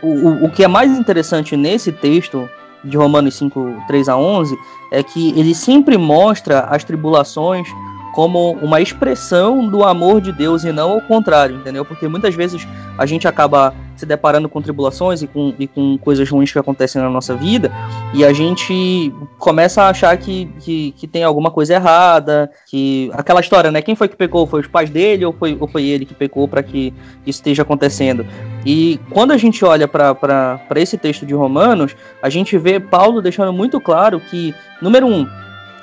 o, 0.02 0.46
o 0.46 0.50
que 0.50 0.64
é 0.64 0.68
mais 0.68 0.90
interessante 0.98 1.56
nesse 1.56 1.92
texto 1.92 2.48
de 2.84 2.96
Romanos 2.96 3.36
5, 3.36 3.84
3 3.86 4.08
a 4.08 4.16
11 4.16 4.56
é 4.92 5.02
que 5.02 5.30
ele 5.38 5.54
sempre 5.54 5.96
mostra 5.96 6.60
as 6.60 6.84
tribulações 6.84 7.66
como 8.14 8.52
uma 8.62 8.80
expressão 8.80 9.66
do 9.66 9.82
amor 9.82 10.20
de 10.20 10.30
Deus 10.30 10.62
e 10.64 10.70
não 10.70 10.92
ao 10.92 11.00
contrário, 11.00 11.56
entendeu? 11.56 11.84
Porque 11.84 12.06
muitas 12.06 12.34
vezes 12.34 12.66
a 12.96 13.06
gente 13.06 13.26
acaba 13.26 13.74
se 13.96 14.06
deparando 14.06 14.48
com 14.48 14.60
tribulações 14.60 15.22
e 15.22 15.26
com, 15.26 15.54
e 15.58 15.66
com 15.66 15.96
coisas 15.98 16.28
ruins 16.28 16.52
que 16.52 16.58
acontecem 16.58 17.00
na 17.00 17.08
nossa 17.08 17.34
vida 17.34 17.70
e 18.12 18.24
a 18.24 18.32
gente 18.32 19.12
começa 19.38 19.82
a 19.82 19.88
achar 19.88 20.16
que, 20.16 20.46
que, 20.60 20.92
que, 20.92 21.06
tem 21.06 21.24
alguma 21.24 21.50
coisa 21.50 21.74
errada, 21.74 22.50
que 22.68 23.10
aquela 23.12 23.40
história, 23.40 23.70
né? 23.70 23.82
Quem 23.82 23.94
foi 23.94 24.08
que 24.08 24.16
pecou? 24.16 24.46
Foi 24.46 24.60
os 24.60 24.66
pais 24.66 24.90
dele 24.90 25.24
ou 25.24 25.32
foi, 25.32 25.56
ou 25.58 25.66
foi 25.66 25.84
ele 25.84 26.04
que 26.04 26.14
pecou 26.14 26.46
para 26.46 26.62
que 26.62 26.92
isso 27.26 27.38
esteja 27.38 27.62
acontecendo? 27.62 28.26
E 28.64 29.00
quando 29.10 29.32
a 29.32 29.36
gente 29.36 29.64
olha 29.64 29.86
para 29.88 30.60
esse 30.76 30.96
texto 30.96 31.26
de 31.26 31.34
Romanos, 31.34 31.94
a 32.22 32.30
gente 32.30 32.56
vê 32.56 32.78
Paulo 32.78 33.20
deixando 33.20 33.52
muito 33.52 33.80
claro 33.80 34.20
que, 34.20 34.54
número 34.80 35.06
um, 35.06 35.26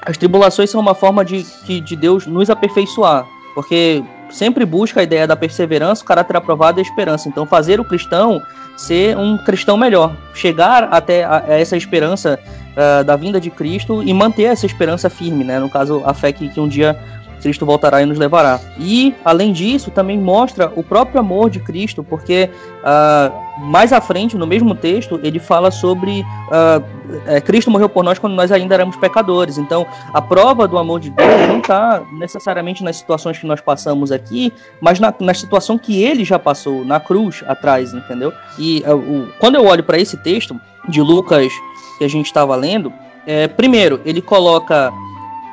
as 0.02 0.18
tribulações 0.18 0.70
são 0.70 0.82
uma 0.82 0.96
forma 0.96 1.24
de, 1.24 1.44
de, 1.66 1.82
de 1.82 1.96
Deus 1.96 2.26
nos 2.26 2.50
aperfeiçoar, 2.50 3.26
porque 3.54 4.04
sempre 4.32 4.66
busca 4.66 5.00
a 5.00 5.04
ideia 5.04 5.28
da 5.28 5.36
perseverança, 5.36 6.04
o 6.04 6.06
caráter 6.06 6.36
aprovado 6.36 6.80
e 6.80 6.82
a 6.82 6.84
esperança. 6.84 7.30
Então, 7.30 7.46
fazer 7.46 7.80
o 7.80 7.86
cristão 7.86 8.42
ser 8.76 9.18
um 9.18 9.38
cristão 9.38 9.78
melhor, 9.78 10.16
chegar 10.34 10.86
até 10.86 11.24
a, 11.24 11.44
a 11.48 11.60
essa 11.60 11.78
esperança 11.78 12.40
uh, 12.72 13.04
da 13.04 13.16
vinda 13.16 13.40
de 13.40 13.50
Cristo 13.50 14.02
e 14.02 14.14
manter 14.14 14.44
essa 14.44 14.66
esperança 14.66 15.10
firme, 15.10 15.44
né? 15.44 15.60
No 15.60 15.70
caso, 15.70 16.02
a 16.06 16.14
fé 16.14 16.32
que, 16.32 16.50
que 16.50 16.60
um 16.60 16.68
dia 16.68 16.98
Cristo 17.42 17.66
voltará 17.66 18.02
e 18.02 18.06
nos 18.06 18.18
levará. 18.18 18.60
E, 18.80 19.14
além 19.26 19.52
disso, 19.52 19.92
também 19.92 20.18
mostra 20.18 20.72
o 20.76 20.84
próprio 20.84 21.20
amor 21.20 21.50
de 21.50 21.60
Cristo, 21.60 22.04
porque 22.04 22.50
uh, 22.80 23.62
mais 23.66 23.92
à 23.92 24.00
frente, 24.00 24.38
no 24.38 24.48
mesmo 24.48 24.74
texto, 24.76 25.20
ele 25.24 25.40
fala 25.40 25.72
sobre 25.72 26.22
uh, 26.22 26.84
é, 27.26 27.42
Cristo 27.42 27.70
morreu 27.70 27.90
por 27.90 28.04
nós 28.04 28.18
quando 28.18 28.34
nós 28.34 28.52
ainda 28.52 28.74
éramos 28.76 28.96
pecadores. 28.96 29.58
Então, 29.58 29.86
a 30.14 30.22
prova 30.22 30.68
do 30.68 30.78
amor 30.78 31.00
de 31.00 31.10
Deus 31.10 31.48
não 31.48 31.60
está 31.60 32.02
necessariamente 32.14 32.84
nas 32.84 32.96
situações 32.96 33.38
que 33.38 33.46
nós 33.46 33.60
passamos 33.60 34.12
aqui, 34.12 34.54
mas 34.80 35.00
na, 35.00 35.14
na 35.20 35.34
situação 35.34 35.78
que 35.78 36.02
ele 36.04 36.24
já 36.24 36.40
passou, 36.40 36.86
na 36.86 37.00
cruz 37.00 37.44
atrás, 37.48 37.94
entendeu? 37.94 38.32
E 38.58 38.84
uh, 38.88 38.96
o, 38.96 39.28
quando 39.40 39.56
eu 39.56 39.66
olho 39.66 39.84
para 39.84 40.00
esse 40.00 40.18
texto 40.18 40.60
de 40.88 41.02
Lucas 41.02 41.52
que 41.98 42.04
a 42.04 42.08
gente 42.08 42.26
estava 42.28 42.56
lendo, 42.56 42.92
é, 43.26 43.48
primeiro, 43.48 44.02
ele 44.04 44.22
coloca 44.22 44.92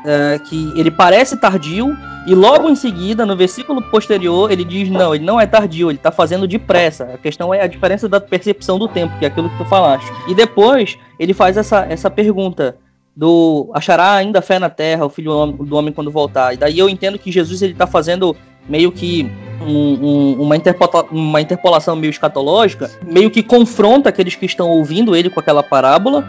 é, 0.08 0.38
que 0.38 0.72
ele 0.74 0.90
parece 0.90 1.36
tardio, 1.36 1.94
e 2.26 2.34
logo 2.34 2.66
em 2.70 2.74
seguida, 2.74 3.26
no 3.26 3.36
versículo 3.36 3.82
posterior, 3.90 4.50
ele 4.50 4.64
diz: 4.64 4.88
não, 4.88 5.14
ele 5.14 5.22
não 5.22 5.38
é 5.38 5.46
tardio, 5.46 5.90
ele 5.90 5.98
está 5.98 6.10
fazendo 6.10 6.48
depressa. 6.48 7.10
A 7.12 7.18
questão 7.18 7.52
é 7.52 7.60
a 7.60 7.66
diferença 7.66 8.08
da 8.08 8.18
percepção 8.18 8.78
do 8.78 8.88
tempo, 8.88 9.18
que 9.18 9.26
é 9.26 9.28
aquilo 9.28 9.50
que 9.50 9.58
tu 9.58 9.66
falaste. 9.66 10.10
E 10.26 10.34
depois, 10.34 10.96
ele 11.18 11.34
faz 11.34 11.58
essa, 11.58 11.84
essa 11.90 12.10
pergunta 12.10 12.76
do 13.14 13.68
achará 13.74 14.14
ainda 14.14 14.40
fé 14.40 14.58
na 14.58 14.70
terra 14.70 15.04
o 15.04 15.10
filho 15.10 15.52
do 15.52 15.76
homem 15.76 15.92
quando 15.92 16.10
voltar. 16.10 16.54
E 16.54 16.56
daí 16.56 16.78
eu 16.78 16.88
entendo 16.88 17.18
que 17.18 17.30
Jesus 17.30 17.60
ele 17.60 17.72
está 17.72 17.86
fazendo 17.86 18.34
meio 18.66 18.90
que 18.90 19.30
um, 19.60 20.06
um, 20.06 20.42
uma, 20.42 20.56
interpola 20.56 21.04
uma 21.10 21.40
interpolação 21.40 21.96
meio 21.96 22.10
escatológica, 22.10 22.90
meio 23.02 23.30
que 23.30 23.42
confronta 23.42 24.08
aqueles 24.08 24.34
que 24.34 24.46
estão 24.46 24.70
ouvindo 24.70 25.14
ele 25.14 25.28
com 25.28 25.40
aquela 25.40 25.62
parábola 25.62 26.24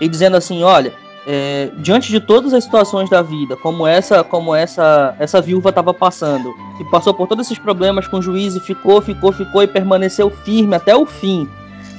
e 0.00 0.08
dizendo 0.08 0.36
assim, 0.36 0.62
olha, 0.62 0.92
é, 1.26 1.70
diante 1.78 2.10
de 2.10 2.20
todas 2.20 2.52
as 2.52 2.64
situações 2.64 3.08
da 3.08 3.22
vida, 3.22 3.56
como 3.56 3.86
essa, 3.86 4.24
como 4.24 4.54
essa, 4.54 5.14
essa 5.18 5.40
viúva 5.40 5.68
estava 5.68 5.94
passando, 5.94 6.52
e 6.80 6.84
passou 6.84 7.14
por 7.14 7.28
todos 7.28 7.46
esses 7.46 7.58
problemas 7.58 8.08
com 8.08 8.18
o 8.18 8.22
juiz 8.22 8.54
e 8.56 8.60
ficou, 8.60 9.00
ficou, 9.00 9.32
ficou 9.32 9.62
e 9.62 9.66
permaneceu 9.66 10.30
firme 10.30 10.74
até 10.74 10.96
o 10.96 11.06
fim. 11.06 11.48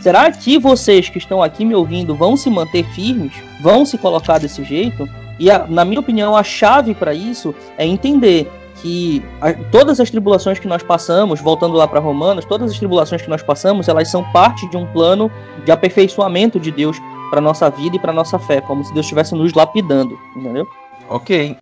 Será 0.01 0.29
que 0.31 0.57
vocês 0.57 1.07
que 1.07 1.17
estão 1.17 1.41
aqui 1.41 1.63
me 1.63 1.73
ouvindo 1.73 2.13
vão 2.13 2.35
se 2.35 2.49
manter 2.49 2.83
firmes? 2.89 3.31
Vão 3.61 3.85
se 3.85 3.97
colocar 3.97 4.37
desse 4.37 4.61
jeito? 4.63 5.07
E 5.39 5.49
a, 5.49 5.65
na 5.65 5.85
minha 5.85 6.01
opinião, 6.01 6.35
a 6.35 6.43
chave 6.43 6.93
para 6.93 7.13
isso 7.13 7.55
é 7.77 7.85
entender 7.85 8.51
que 8.81 9.23
a, 9.39 9.53
todas 9.53 10.01
as 10.01 10.09
tribulações 10.09 10.59
que 10.59 10.67
nós 10.67 10.83
passamos, 10.83 11.39
voltando 11.39 11.75
lá 11.75 11.87
para 11.87 12.01
Romanos, 12.01 12.43
todas 12.43 12.69
as 12.69 12.77
tribulações 12.77 13.21
que 13.21 13.29
nós 13.29 13.41
passamos, 13.41 13.87
elas 13.87 14.09
são 14.09 14.23
parte 14.31 14.69
de 14.69 14.75
um 14.75 14.85
plano 14.87 15.31
de 15.63 15.71
aperfeiçoamento 15.71 16.59
de 16.59 16.69
Deus 16.69 16.97
para 17.33 17.41
nossa 17.41 17.67
vida 17.67 17.95
e 17.95 17.99
para 17.99 18.13
nossa 18.13 18.37
fé, 18.37 18.61
como 18.61 18.83
se 18.83 18.93
Deus 18.93 19.07
estivesse 19.07 19.33
nos 19.33 19.53
lapidando, 19.53 20.19
entendeu? 20.35 20.67
Ok. 21.09 21.57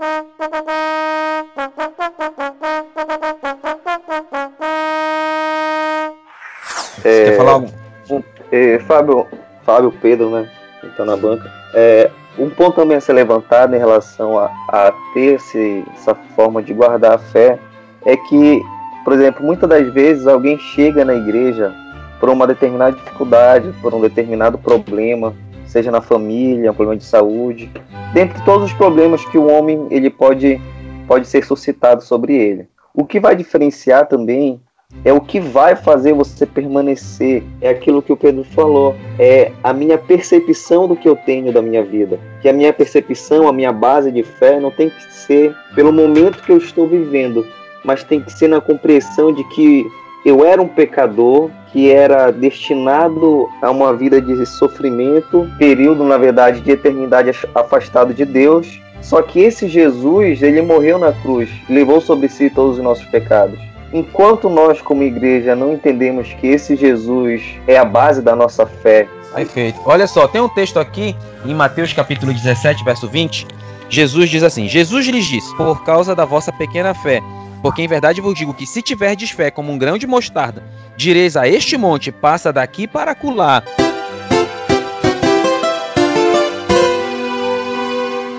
É, 7.06 7.24
quer 7.24 7.38
falar 7.38 7.52
algo? 7.54 7.70
Um, 8.10 8.22
é, 8.52 8.80
Fábio, 8.80 9.26
Fábio 9.66 9.94
Pedro, 10.02 10.30
né? 10.32 10.52
Então 10.84 11.06
na 11.06 11.16
banca. 11.16 11.50
É, 11.74 12.12
um 12.38 12.50
ponto 12.50 12.76
também 12.76 12.98
a 12.98 13.02
ser 13.02 13.14
levantado 13.14 13.74
em 13.74 13.80
relação 13.80 14.38
a, 14.38 14.52
a 14.68 14.94
ter 15.14 15.36
esse, 15.36 15.86
essa 15.94 16.14
forma 16.36 16.62
de 16.62 16.74
guardar 16.74 17.14
a 17.14 17.18
fé 17.18 17.58
é 18.06 18.18
que, 18.18 18.62
por 19.06 19.14
exemplo, 19.14 19.42
muitas 19.42 19.70
das 19.70 19.88
vezes 19.94 20.28
alguém 20.28 20.60
chega 20.60 21.06
na 21.06 21.16
igreja 21.16 21.74
por 22.20 22.30
uma 22.30 22.46
determinada 22.46 22.92
dificuldade, 22.92 23.74
por 23.82 23.94
um 23.94 24.02
determinado 24.02 24.58
problema, 24.58 25.34
seja 25.72 25.90
na 25.90 26.02
família, 26.02 26.72
um 26.72 26.76
problema 26.76 26.98
de 26.98 27.06
saúde, 27.06 27.72
dentre 28.14 28.44
todos 28.44 28.66
os 28.66 28.74
problemas 28.74 29.24
que 29.26 29.38
o 29.38 29.48
homem 29.48 29.88
ele 29.90 30.10
pode, 30.10 30.62
pode 31.08 31.26
ser 31.28 31.46
suscitado 31.46 32.04
sobre 32.04 32.36
ele. 32.36 32.68
O 32.94 33.06
que 33.06 33.22
vai 33.22 33.36
diferenciar 33.36 34.06
também 34.08 34.60
é 35.06 35.14
o 35.14 35.22
que 35.22 35.40
vai 35.40 35.74
fazer 35.78 36.12
você 36.12 36.46
permanecer, 36.46 37.42
é 37.62 37.70
aquilo 37.70 38.02
que 38.02 38.12
o 38.12 38.18
Pedro 38.18 38.44
falou, 38.44 38.94
é 39.18 39.54
a 39.64 39.72
minha 39.72 39.98
percepção 39.98 40.90
do 40.90 40.98
que 40.98 41.08
eu 41.08 41.16
tenho 41.16 41.54
da 41.54 41.62
minha 41.62 41.82
vida. 41.82 42.20
Que 42.42 42.50
a 42.50 42.54
minha 42.54 42.74
percepção, 42.74 43.48
a 43.48 43.54
minha 43.54 43.72
base 43.72 44.12
de 44.12 44.24
fé 44.24 44.60
não 44.60 44.70
tem 44.70 44.90
que 44.90 45.14
ser 45.14 45.56
pelo 45.74 45.94
momento 45.94 46.44
que 46.44 46.52
eu 46.52 46.58
estou 46.58 46.86
vivendo, 46.86 47.48
mas 47.86 48.04
tem 48.04 48.20
que 48.20 48.34
ser 48.34 48.50
na 48.50 48.60
compreensão 48.60 49.34
de 49.34 49.44
que 49.46 49.86
eu 50.26 50.46
era 50.46 50.62
um 50.62 50.68
pecador 50.68 51.50
que 51.72 51.92
era 51.92 52.32
destinado 52.32 53.50
a 53.62 53.72
uma 53.72 53.94
vida 53.94 54.22
de 54.22 54.46
sofrimento, 54.46 55.50
período, 55.58 56.04
na 56.04 56.18
verdade, 56.18 56.62
de 56.62 56.72
eternidade 56.72 57.32
afastado 57.56 58.14
de 58.14 58.26
Deus. 58.26 58.80
Só 59.02 59.22
que 59.22 59.40
esse 59.40 59.68
Jesus, 59.68 60.42
ele 60.44 60.62
morreu 60.62 61.00
na 61.00 61.12
cruz, 61.12 61.50
levou 61.70 62.00
sobre 62.02 62.28
si 62.30 62.50
todos 62.50 62.78
os 62.78 62.84
nossos 62.84 63.06
pecados. 63.06 63.60
Enquanto 63.94 64.50
nós, 64.50 64.82
como 64.82 65.04
igreja, 65.04 65.56
não 65.56 65.74
entendemos 65.74 66.34
que 66.34 66.48
esse 66.48 66.76
Jesus 66.76 67.42
é 67.68 67.78
a 67.78 67.84
base 67.84 68.22
da 68.22 68.36
nossa 68.36 68.66
fé. 68.66 69.08
Perfeito. 69.34 69.80
Olha 69.86 70.08
só, 70.08 70.28
tem 70.28 70.40
um 70.40 70.48
texto 70.48 70.80
aqui 70.80 71.16
em 71.46 71.54
Mateus 71.54 71.92
capítulo 71.94 72.34
17, 72.34 72.84
verso 72.84 73.08
20. 73.08 73.48
Jesus 73.90 74.30
diz 74.30 74.44
assim: 74.44 74.70
Jesus 74.70 75.06
lhes 75.08 75.26
disse: 75.26 75.54
Por 75.58 75.84
causa 75.84 76.16
da 76.16 76.24
vossa 76.24 76.52
pequena 76.54 76.94
fé, 76.94 77.22
porque 77.62 77.82
em 77.82 77.88
verdade 77.88 78.22
vos 78.22 78.34
digo 78.34 78.54
que 78.54 78.66
se 78.66 78.82
tiverdes 78.82 79.32
fé 79.32 79.52
como 79.52 79.72
um 79.72 79.78
grão 79.78 79.98
de 79.98 80.08
mostarda, 80.08 80.64
direis 80.98 81.38
a 81.38 81.48
este 81.48 81.78
monte, 81.78 82.12
passa 82.12 82.52
daqui 82.52 82.88
para 82.88 83.12
acolá. 83.12 83.64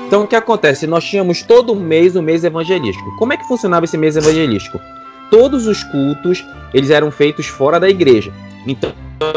Então 0.07 0.25
o 0.25 0.27
que 0.27 0.37
acontece? 0.37 0.87
Nós 0.87 1.05
tínhamos 1.05 1.43
todo 1.43 1.75
mês 1.75 2.17
o 2.17 2.23
mês 2.23 2.45
evangelístico. 2.45 3.17
Como 3.17 3.33
é 3.33 3.37
que 3.37 3.49
funcionava 3.49 3.87
esse 3.87 3.97
mês 3.97 4.17
evangelístico? 4.17 4.79
Todos 5.31 5.67
os 5.67 5.83
cultos, 5.85 6.45
eles 6.75 6.91
eram 6.91 7.11
feitos 7.11 7.47
fora 7.47 7.81
da 7.81 7.89
igreja. 7.89 8.31
Então 8.67 8.93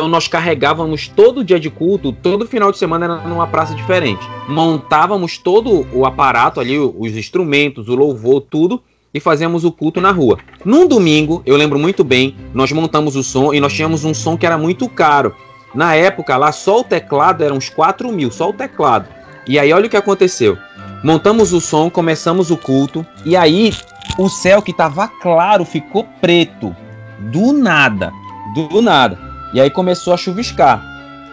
nós 0.10 0.28
carregávamos 0.28 1.08
todo 1.08 1.44
dia 1.44 1.60
de 1.60 1.70
culto, 1.70 2.12
todo 2.12 2.48
final 2.48 2.72
de 2.72 2.78
semana 2.78 3.06
era 3.06 3.16
numa 3.20 3.48
praça 3.48 3.74
diferente. 3.74 4.28
Montávamos 4.50 5.38
todo 5.38 5.88
o 5.94 6.06
aparato 6.06 6.60
ali, 6.60 6.78
os 6.78 7.16
instrumentos, 7.16 7.88
o 7.88 7.96
louvor, 7.96 8.42
tudo 8.42 8.82
e 9.16 9.20
fazíamos 9.22 9.64
o 9.64 9.72
culto 9.72 10.02
na 10.02 10.12
rua. 10.12 10.38
Num 10.66 10.86
domingo, 10.86 11.42
eu 11.46 11.56
lembro 11.56 11.80
muito 11.80 12.04
bem, 12.04 12.36
nós 12.54 12.70
montamos 12.74 13.16
o 13.16 13.24
som 13.24 13.54
e 13.54 13.62
nós 13.62 13.72
tínhamos 13.72 14.04
um 14.04 14.14
som 14.14 14.36
que 14.36 14.46
era 14.46 14.58
muito 14.58 14.90
caro. 14.90 15.34
Na 15.74 15.96
época, 15.96 16.36
lá 16.36 16.52
só 16.52 16.82
o 16.82 16.84
teclado 16.84 17.42
era 17.42 17.54
uns 17.54 17.70
4 17.70 18.12
mil, 18.12 18.30
só 18.30 18.50
o 18.50 18.54
teclado. 18.54 19.08
E 19.48 19.58
aí, 19.58 19.72
olha 19.72 19.88
o 19.88 19.90
que 19.90 19.96
aconteceu. 19.96 20.58
Montamos 21.02 21.54
o 21.54 21.62
som, 21.62 21.90
começamos 21.90 22.52
o 22.52 22.58
culto, 22.58 23.06
e 23.24 23.38
aí 23.38 23.74
o 24.18 24.28
céu 24.28 24.62
que 24.62 24.72
estava 24.72 25.08
claro 25.08 25.64
ficou 25.64 26.04
preto. 26.20 26.76
Do 27.32 27.54
nada. 27.54 28.12
Do 28.54 28.82
nada. 28.82 29.18
E 29.54 29.62
aí 29.62 29.70
começou 29.70 30.14
a 30.14 30.18
chuviscar. 30.18 30.84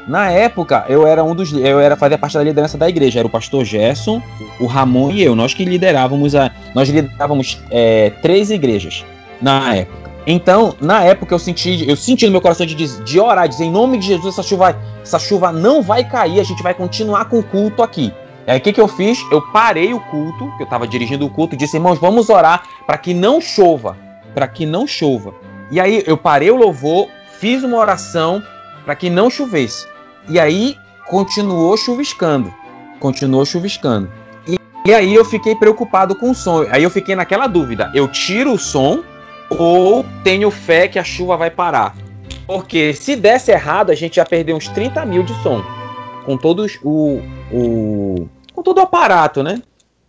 Na 0.06 0.30
época, 0.30 0.84
eu 0.88 1.06
era 1.06 1.22
um 1.22 1.34
dos. 1.34 1.52
Eu 1.52 1.78
era 1.78 1.96
fazia 1.96 2.18
parte 2.18 2.34
da 2.34 2.42
liderança 2.42 2.76
da 2.76 2.88
igreja. 2.88 3.20
Era 3.20 3.26
o 3.26 3.30
pastor 3.30 3.64
Gerson, 3.64 4.20
o 4.58 4.66
Ramon 4.66 5.10
e 5.10 5.22
eu. 5.22 5.34
Nós 5.36 5.54
que 5.54 5.64
liderávamos 5.64 6.34
a. 6.34 6.50
Nós 6.74 6.88
liderávamos 6.88 7.60
é, 7.70 8.10
três 8.20 8.50
igrejas 8.50 9.04
na 9.40 9.74
época. 9.74 10.02
Então, 10.26 10.74
na 10.80 11.02
época, 11.02 11.34
eu 11.34 11.38
senti, 11.38 11.88
eu 11.88 11.96
senti 11.96 12.26
no 12.26 12.32
meu 12.32 12.40
coração 12.40 12.64
de, 12.64 12.74
de 12.74 13.20
orar, 13.20 13.48
dizer, 13.48 13.64
em 13.64 13.70
nome 13.72 13.98
de 13.98 14.06
Jesus, 14.06 14.34
essa 14.34 14.42
chuva, 14.42 14.78
essa 15.02 15.18
chuva 15.18 15.50
não 15.50 15.82
vai 15.82 16.04
cair, 16.04 16.38
a 16.38 16.44
gente 16.44 16.62
vai 16.62 16.74
continuar 16.74 17.24
com 17.24 17.40
o 17.40 17.42
culto 17.42 17.82
aqui. 17.82 18.12
Aí, 18.46 18.58
o 18.58 18.60
que, 18.60 18.72
que 18.72 18.80
eu 18.80 18.86
fiz? 18.86 19.18
Eu 19.32 19.42
parei 19.50 19.92
o 19.92 19.98
culto, 19.98 20.46
que 20.56 20.62
eu 20.62 20.64
estava 20.64 20.86
dirigindo 20.86 21.26
o 21.26 21.30
culto, 21.30 21.56
disse, 21.56 21.76
irmãos, 21.76 21.98
vamos 21.98 22.30
orar 22.30 22.62
para 22.86 22.98
que 22.98 23.12
não 23.12 23.40
chova. 23.40 23.96
Para 24.32 24.46
que 24.46 24.64
não 24.64 24.86
chova. 24.86 25.34
E 25.72 25.80
aí, 25.80 26.04
eu 26.06 26.16
parei 26.16 26.50
o 26.52 26.56
louvor, 26.56 27.08
fiz 27.40 27.64
uma 27.64 27.76
oração 27.76 28.40
para 28.84 28.94
que 28.94 29.10
não 29.10 29.28
chovesse. 29.28 29.86
E 30.28 30.38
aí 30.38 30.76
continuou 31.06 31.76
chuviscando. 31.76 32.52
Continuou 33.00 33.44
chuviscando. 33.44 34.10
E, 34.46 34.56
e 34.86 34.94
aí 34.94 35.14
eu 35.14 35.24
fiquei 35.24 35.54
preocupado 35.54 36.14
com 36.14 36.30
o 36.30 36.34
som. 36.34 36.64
Aí 36.70 36.82
eu 36.82 36.90
fiquei 36.90 37.14
naquela 37.14 37.46
dúvida: 37.46 37.90
eu 37.94 38.08
tiro 38.08 38.52
o 38.52 38.58
som 38.58 39.02
ou 39.50 40.04
tenho 40.22 40.50
fé 40.50 40.88
que 40.88 40.98
a 40.98 41.04
chuva 41.04 41.36
vai 41.36 41.50
parar? 41.50 41.94
Porque 42.46 42.92
se 42.92 43.16
desse 43.16 43.50
errado, 43.50 43.90
a 43.90 43.94
gente 43.94 44.16
ia 44.16 44.24
perder 44.24 44.54
uns 44.54 44.68
30 44.68 45.04
mil 45.06 45.22
de 45.22 45.34
som. 45.42 45.62
Com 46.24 46.36
todos 46.36 46.78
o. 46.82 47.20
o 47.52 48.28
com 48.52 48.62
todo 48.62 48.78
o 48.78 48.82
aparato, 48.82 49.42
né? 49.42 49.62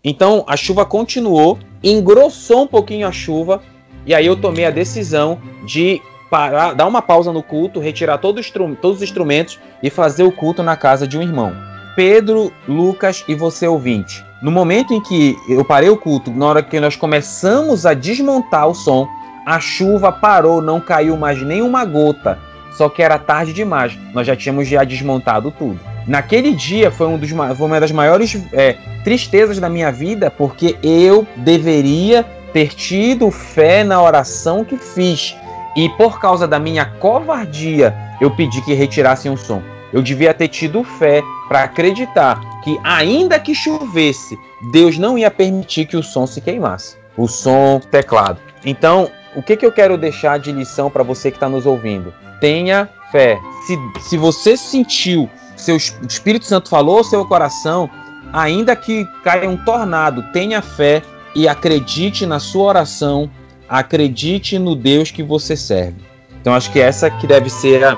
Então 0.04 0.44
a 0.48 0.58
chuva 0.58 0.86
continuou, 0.86 1.58
engrossou 1.82 2.64
um 2.64 2.68
pouquinho 2.68 3.08
a 3.08 3.12
chuva, 3.12 3.64
e 4.06 4.14
aí 4.14 4.26
eu 4.26 4.36
tomei 4.36 4.66
a 4.66 4.70
decisão 4.70 5.40
de 5.66 6.02
parar, 6.30 6.74
dar 6.74 6.88
uma 6.88 7.02
pausa 7.02 7.32
no 7.32 7.44
culto, 7.44 7.80
retirar 7.80 8.18
todo 8.18 8.42
todos 8.82 8.98
os 8.98 9.04
instrumentos 9.04 9.60
e 9.82 9.90
fazer 9.90 10.24
o 10.24 10.32
culto 10.32 10.64
na 10.64 10.76
casa 10.76 11.08
de 11.08 11.18
um 11.18 11.22
irmão. 11.22 11.54
Pedro, 11.96 12.52
Lucas 12.68 13.24
e 13.28 13.36
você 13.36 13.68
ouvinte, 13.68 14.26
no 14.42 14.52
momento 14.52 14.94
em 14.94 15.02
que 15.02 15.38
eu 15.48 15.64
parei 15.64 15.90
o 15.90 15.98
culto, 15.98 16.32
na 16.32 16.46
hora 16.46 16.64
que 16.64 16.80
nós 16.80 16.96
começamos 16.96 17.86
a 17.86 17.94
desmontar 17.94 18.68
o 18.68 18.74
som, 18.74 19.08
a 19.46 19.60
chuva 19.60 20.12
parou, 20.12 20.62
não 20.62 20.80
caiu 20.80 21.16
mais 21.16 21.42
nenhuma 21.42 21.86
gota. 21.86 22.40
Só 22.72 22.90
que 22.90 23.04
era 23.04 23.20
tarde 23.20 23.54
demais. 23.54 23.98
Nós 24.14 24.26
já 24.26 24.36
tínhamos 24.36 24.68
já 24.68 24.84
desmontado 24.84 25.52
tudo. 25.52 25.80
Naquele 26.08 26.54
dia 26.54 26.92
foi, 26.92 27.08
um 27.08 27.18
dos, 27.18 27.30
foi 27.30 27.68
uma 27.68 27.80
das 27.80 27.92
maiores 27.92 28.38
é, 28.52 28.76
tristezas 29.04 29.60
da 29.60 29.70
minha 29.70 29.92
vida, 29.92 30.32
porque 30.32 30.76
eu 30.84 31.26
deveria 31.38 32.26
ter 32.52 32.74
tido 32.74 33.32
fé 33.32 33.84
na 33.84 34.02
oração 34.02 34.66
que 34.66 34.78
fiz. 34.78 35.36
E 35.76 35.90
por 35.90 36.20
causa 36.20 36.48
da 36.48 36.60
minha 36.60 36.86
covardia, 36.86 37.96
eu 38.22 38.30
pedi 38.32 38.62
que 38.62 38.74
retirassem 38.74 39.32
o 39.32 39.38
som. 39.38 39.62
Eu 39.92 40.02
devia 40.02 40.34
ter 40.34 40.48
tido 40.48 40.84
fé 40.84 41.22
para 41.48 41.64
acreditar 41.64 42.40
que, 42.64 42.80
ainda 42.84 43.40
que 43.40 43.54
chovesse, 43.54 44.38
Deus 44.72 44.98
não 44.98 45.18
ia 45.18 45.30
permitir 45.30 45.86
que 45.86 45.98
o 45.98 46.04
som 46.04 46.26
se 46.26 46.42
queimasse. 46.42 46.98
O 47.18 47.28
som, 47.28 47.80
teclado. 47.92 48.40
Então, 48.66 49.10
o 49.36 49.42
que, 49.42 49.58
que 49.58 49.66
eu 49.66 49.72
quero 49.72 49.98
deixar 49.98 50.40
de 50.40 50.52
lição 50.52 50.90
para 50.90 51.04
você 51.04 51.30
que 51.30 51.38
está 51.38 51.50
nos 51.50 51.66
ouvindo? 51.66 52.14
Tenha 52.40 52.90
fé. 53.12 53.40
Se, 53.66 53.78
se 54.02 54.18
você 54.18 54.58
sentiu, 54.58 55.30
seu 55.56 55.78
Espírito 55.78 56.46
Santo 56.46 56.70
falou 56.70 56.98
ao 56.98 57.04
seu 57.04 57.26
coração, 57.26 57.90
ainda 58.32 58.76
que 58.76 59.06
caia 59.24 59.50
um 59.50 59.58
tornado, 59.58 60.24
tenha 60.32 60.62
fé 60.62 61.02
e 61.36 61.48
acredite 61.48 62.26
na 62.26 62.40
sua 62.40 62.64
oração, 62.64 63.30
acredite 63.74 64.60
no 64.60 64.76
Deus 64.76 65.10
que 65.10 65.24
você 65.24 65.58
serve. 65.58 65.96
Então 66.40 66.54
acho 66.54 66.72
que 66.72 66.80
essa 66.80 67.10
que 67.10 67.26
deve 67.26 67.50
ser 67.50 67.84
a, 67.84 67.98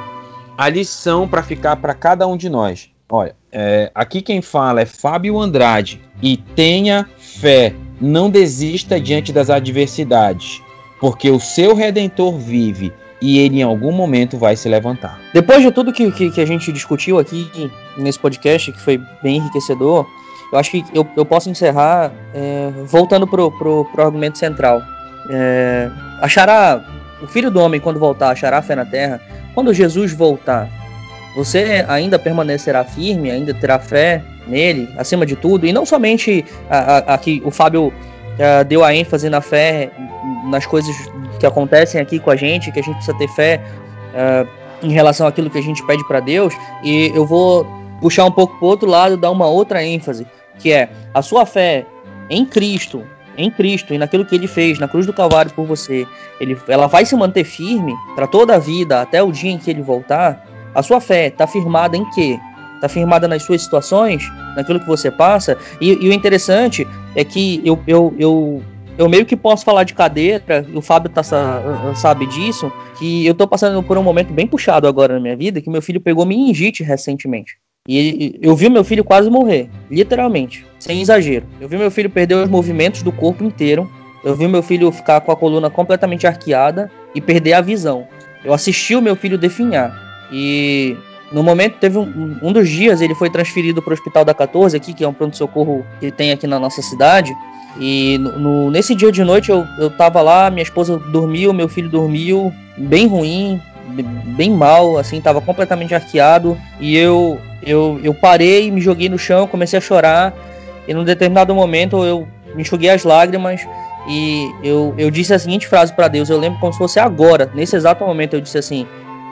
a 0.58 0.70
lição 0.70 1.28
para 1.28 1.44
ficar 1.44 1.76
para 1.76 1.94
cada 1.94 2.26
um 2.26 2.38
de 2.38 2.48
nós. 2.48 2.90
Olha, 3.10 3.36
é, 3.52 3.92
aqui 3.94 4.22
quem 4.22 4.42
fala 4.42 4.80
é 4.80 4.86
Fábio 4.86 5.38
Andrade 5.38 6.00
e 6.22 6.38
tenha 6.38 7.06
fé, 7.18 7.76
não 8.00 8.30
desista 8.30 9.02
diante 9.02 9.34
das 9.34 9.50
adversidades 9.50 10.62
porque 11.02 11.30
o 11.30 11.42
seu 11.42 11.76
redentor 11.76 12.38
vive 12.38 12.94
e 13.22 13.40
ele 13.40 13.60
em 13.60 13.64
algum 13.64 13.92
momento 13.92 14.38
vai 14.38 14.56
se 14.56 14.70
levantar. 14.70 15.20
Depois 15.34 15.62
de 15.62 15.72
tudo 15.72 15.92
que, 15.92 16.10
que, 16.10 16.32
que 16.32 16.40
a 16.40 16.46
gente 16.46 16.72
discutiu 16.72 17.20
aqui 17.20 17.50
nesse 17.98 18.18
podcast, 18.18 18.72
que 18.72 18.80
foi 18.80 18.98
bem 19.22 19.38
enriquecedor, 19.38 20.08
eu 20.54 20.58
acho 20.58 20.72
que 20.72 20.86
eu, 20.94 21.06
eu 21.18 21.26
posso 21.26 21.50
encerrar 21.50 22.14
é, 22.34 22.72
voltando 22.86 23.28
pro, 23.28 23.52
pro 23.52 23.86
argumento 23.98 24.38
central. 24.38 24.82
É, 25.30 25.90
achará 26.22 26.84
o 27.22 27.28
filho 27.28 27.50
do 27.50 27.60
homem 27.60 27.80
quando 27.80 28.00
voltar, 28.00 28.30
achará 28.32 28.62
fé 28.62 28.76
na 28.76 28.86
terra. 28.86 29.20
Quando 29.54 29.74
Jesus 29.74 30.14
voltar, 30.14 30.70
você 31.36 31.86
ainda 31.88 32.18
permanecerá 32.18 32.84
firme, 32.84 33.32
ainda 33.32 33.54
terá 33.54 33.80
fé 33.80 34.22
nele, 34.48 34.90
acima 34.98 35.26
de 35.26 35.36
tudo, 35.36 35.66
e 35.66 35.74
não 35.74 35.86
somente 35.86 36.46
aqui 37.08 37.42
o 37.44 37.52
Fábio 37.52 37.88
uh, 37.88 38.64
deu 38.68 38.84
a 38.84 38.94
ênfase 38.94 39.30
na 39.30 39.42
fé, 39.42 39.90
nas 40.46 40.66
coisas 40.66 40.96
que 41.40 41.46
acontecem 41.46 42.00
aqui 42.00 42.20
com 42.20 42.30
a 42.32 42.36
gente, 42.36 42.72
que 42.72 42.80
a 42.80 42.84
gente 42.84 42.96
precisa 42.96 43.18
ter 43.18 43.28
fé 43.30 43.62
uh, 44.14 44.48
em 44.86 44.92
relação 44.92 45.26
àquilo 45.26 45.50
que 45.50 45.58
a 45.58 45.64
gente 45.64 45.86
pede 45.86 46.06
para 46.08 46.20
Deus. 46.20 46.54
E 46.84 47.12
eu 47.16 47.26
vou 47.26 47.66
puxar 48.00 48.26
um 48.26 48.32
pouco 48.32 48.58
para 48.58 48.68
outro 48.68 48.90
lado, 48.90 49.18
dar 49.18 49.32
uma 49.32 49.48
outra 49.48 49.84
ênfase, 49.84 50.28
que 50.60 50.72
é 50.72 50.90
a 51.14 51.22
sua 51.22 51.46
fé 51.46 51.86
em 52.30 52.46
Cristo, 52.46 53.04
em 53.38 53.50
Cristo 53.50 53.94
e 53.94 53.98
naquilo 53.98 54.26
que 54.26 54.36
Ele 54.36 54.48
fez 54.48 54.80
na 54.80 54.88
cruz 54.88 55.06
do 55.06 55.14
Calvário 55.14 55.52
por 55.52 55.66
você. 55.66 56.08
Ele, 56.40 56.58
ela 56.68 56.88
vai 56.88 57.06
se 57.06 57.16
manter 57.16 57.44
firme 57.44 57.94
para 58.16 58.28
toda 58.28 58.56
a 58.56 58.60
vida, 58.60 59.02
até 59.02 59.22
o 59.22 59.32
dia 59.32 59.52
em 59.52 59.58
que 59.58 59.70
Ele 59.70 59.82
voltar. 59.82 60.46
A 60.74 60.84
sua 60.84 61.00
fé 61.00 61.28
está 61.28 61.48
firmada 61.48 61.96
em 61.96 62.10
quê? 62.12 62.40
Está 62.76 62.90
firmada 62.90 63.28
nas 63.28 63.44
suas 63.44 63.62
situações, 63.62 64.30
naquilo 64.56 64.80
que 64.80 64.88
você 64.88 65.10
passa. 65.10 65.58
E, 65.80 65.92
e 65.92 66.10
o 66.10 66.14
interessante 66.14 66.88
é 67.16 67.24
que 67.24 67.62
eu, 67.64 67.80
eu, 67.88 68.14
eu, 68.20 68.64
eu 68.98 69.10
meio 69.10 69.26
que 69.26 69.36
posso 69.36 69.64
falar 69.64 69.84
de 69.84 69.94
cadeira, 69.94 70.66
o 70.74 70.82
Fábio 70.82 71.10
tá, 71.10 71.24
sabe 71.96 72.26
disso, 72.28 72.72
que 72.98 73.26
eu 73.26 73.34
tô 73.34 73.48
passando 73.48 73.82
por 73.82 73.98
um 73.98 74.04
momento 74.04 74.34
bem 74.34 74.48
puxado 74.48 74.88
agora 74.88 75.16
na 75.16 75.20
minha 75.20 75.36
vida, 75.36 75.62
que 75.62 75.70
meu 75.70 75.82
filho 75.82 76.02
pegou 76.02 76.26
meningite 76.26 76.84
recentemente. 76.84 77.58
E 77.88 78.40
eu 78.42 78.56
vi 78.56 78.68
meu 78.68 78.84
filho 78.84 79.04
quase 79.04 79.30
morrer, 79.30 79.70
literalmente, 79.92 80.66
sem 80.80 81.02
exagero. 81.02 81.46
Eu 81.62 81.70
vi 81.70 81.78
meu 81.78 81.92
filho 81.92 82.10
perder 82.10 82.36
os 82.36 82.50
movimentos 82.50 83.04
do 83.04 83.12
corpo 83.12 83.44
inteiro. 83.44 83.90
Eu 84.24 84.36
vi 84.36 84.48
meu 84.48 84.64
filho 84.64 84.92
ficar 84.92 85.22
com 85.22 85.32
a 85.32 85.36
coluna 85.36 85.70
completamente 85.70 86.26
arqueada 86.26 86.92
e 87.14 87.22
perder 87.22 87.54
a 87.54 87.62
visão. 87.62 88.08
Eu 88.44 88.54
assisti 88.54 88.96
o 88.96 89.02
meu 89.02 89.16
filho 89.16 89.38
definhar. 89.38 89.96
E 90.32 90.98
no 91.32 91.44
momento, 91.44 91.78
teve 91.80 91.98
um, 91.98 92.38
um 92.42 92.52
dos 92.52 92.68
dias, 92.68 93.02
ele 93.02 93.14
foi 93.14 93.30
transferido 93.30 93.82
para 93.82 93.92
o 93.92 93.94
Hospital 93.94 94.26
da 94.26 94.34
14, 94.34 94.76
aqui, 94.76 94.94
que 94.94 95.04
é 95.04 95.08
um 95.08 95.14
pronto-socorro 95.14 95.86
que 96.00 96.12
tem 96.12 96.32
aqui 96.32 96.48
na 96.48 96.60
nossa 96.60 96.82
cidade. 96.82 97.36
E 97.80 98.18
no, 98.18 98.40
no, 98.40 98.72
nesse 98.72 98.96
dia 98.96 99.12
de 99.12 99.24
noite 99.24 99.52
eu, 99.52 99.66
eu 99.78 99.90
tava 99.90 100.22
lá, 100.22 100.50
minha 100.50 100.64
esposa 100.64 100.98
dormiu, 100.98 101.54
meu 101.54 101.68
filho 101.68 101.90
dormiu, 101.90 102.52
bem 102.78 103.06
ruim, 103.06 103.62
bem 104.36 104.52
mal, 104.52 104.98
assim, 104.98 105.20
tava 105.20 105.42
completamente 105.42 105.94
arqueado. 105.94 106.58
E 106.80 106.96
eu, 106.96 107.40
eu, 107.66 108.00
eu 108.04 108.14
parei, 108.14 108.70
me 108.72 108.80
joguei 108.80 109.10
no 109.10 109.18
chão, 109.18 109.48
comecei 109.48 109.78
a 109.78 109.82
chorar. 109.82 110.34
E 110.88 110.94
num 110.94 111.04
determinado 111.04 111.54
momento 111.56 112.04
eu 112.06 112.28
enxuguei 112.58 112.90
as 112.90 113.04
lágrimas 113.04 113.62
e 114.08 114.52
eu, 114.64 114.94
eu 114.98 115.10
disse 115.10 115.34
a 115.34 115.40
seguinte 115.40 115.68
frase 115.68 115.94
para 115.94 116.08
Deus. 116.08 116.30
Eu 116.30 116.38
lembro 116.38 116.60
como 116.60 116.72
se 116.72 116.78
fosse 116.78 117.00
agora, 117.00 117.50
nesse 117.54 117.76
exato 117.76 118.06
momento, 118.06 118.36
eu 118.36 118.42
disse 118.42 118.58
assim: 118.58 118.88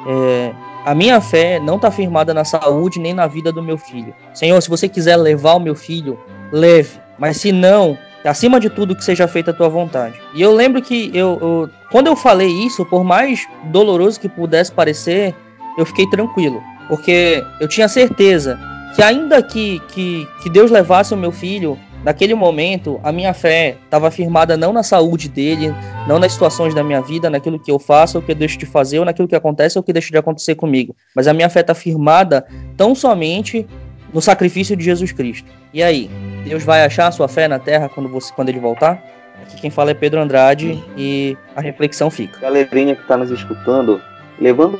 é, 0.07 0.51
a 0.85 0.95
minha 0.95 1.21
fé 1.21 1.59
não 1.59 1.75
está 1.75 1.91
firmada 1.91 2.33
na 2.33 2.43
saúde 2.43 2.99
nem 2.99 3.13
na 3.13 3.27
vida 3.27 3.51
do 3.51 3.61
meu 3.61 3.77
filho. 3.77 4.13
Senhor, 4.33 4.59
se 4.61 4.69
você 4.69 4.89
quiser 4.89 5.15
levar 5.15 5.53
o 5.53 5.59
meu 5.59 5.75
filho, 5.75 6.19
leve. 6.51 6.99
Mas 7.17 7.37
se 7.37 7.51
não, 7.51 7.97
acima 8.25 8.59
de 8.59 8.69
tudo 8.69 8.95
que 8.95 9.03
seja 9.03 9.27
feita 9.27 9.51
a 9.51 9.53
tua 9.53 9.69
vontade. 9.69 10.19
E 10.33 10.41
eu 10.41 10.51
lembro 10.51 10.81
que 10.81 11.11
eu, 11.13 11.37
eu, 11.41 11.69
quando 11.91 12.07
eu 12.07 12.15
falei 12.15 12.49
isso, 12.49 12.85
por 12.85 13.03
mais 13.03 13.47
doloroso 13.65 14.19
que 14.19 14.27
pudesse 14.27 14.71
parecer, 14.71 15.35
eu 15.77 15.85
fiquei 15.85 16.07
tranquilo, 16.09 16.61
porque 16.87 17.43
eu 17.59 17.67
tinha 17.67 17.87
certeza 17.87 18.59
que 18.95 19.01
ainda 19.01 19.41
que, 19.41 19.79
que, 19.89 20.27
que 20.41 20.49
Deus 20.49 20.69
levasse 20.69 21.13
o 21.13 21.17
meu 21.17 21.31
filho 21.31 21.77
Naquele 22.03 22.35
momento, 22.35 22.99
a 23.01 23.13
minha 23.13 23.33
fé 23.33 23.77
estava 23.85 24.11
firmada 24.11 24.57
não 24.57 24.73
na 24.73 24.83
saúde 24.83 25.29
dele, 25.29 25.73
não 26.05 26.19
nas 26.19 26.33
situações 26.33 26.75
da 26.75 26.83
minha 26.83 27.01
vida, 27.01 27.29
naquilo 27.29 27.57
que 27.57 27.71
eu 27.71 27.79
faço, 27.79 28.17
ou 28.17 28.21
que 28.23 28.31
eu 28.31 28.35
deixo 28.35 28.57
de 28.57 28.65
fazer, 28.65 28.99
ou 28.99 29.05
naquilo 29.05 29.27
que 29.27 29.35
acontece, 29.35 29.77
ou 29.77 29.83
que 29.83 29.93
deixa 29.93 30.11
de 30.11 30.17
acontecer 30.17 30.55
comigo. 30.55 30.93
Mas 31.15 31.29
a 31.29 31.33
minha 31.33 31.49
fé 31.49 31.61
está 31.61 31.73
firmada 31.73 32.45
tão 32.75 32.93
somente 32.93 33.65
no 34.13 34.21
sacrifício 34.21 34.75
de 34.75 34.83
Jesus 34.83 35.13
Cristo. 35.13 35.49
E 35.73 35.81
aí, 35.81 36.09
Deus 36.45 36.61
vai 36.63 36.83
achar 36.83 37.07
a 37.07 37.11
sua 37.11 37.29
fé 37.29 37.47
na 37.47 37.57
terra 37.57 37.87
quando, 37.87 38.09
você, 38.09 38.33
quando 38.33 38.49
ele 38.49 38.59
voltar? 38.59 39.01
Aqui 39.41 39.61
quem 39.61 39.69
fala 39.69 39.91
é 39.91 39.93
Pedro 39.93 40.19
Andrade 40.19 40.83
e 40.97 41.37
a 41.55 41.61
reflexão 41.61 42.11
fica. 42.11 42.37
Galerinha 42.41 42.95
que 42.95 43.01
está 43.01 43.15
nos 43.15 43.31
escutando, 43.31 44.01
levando 44.39 44.77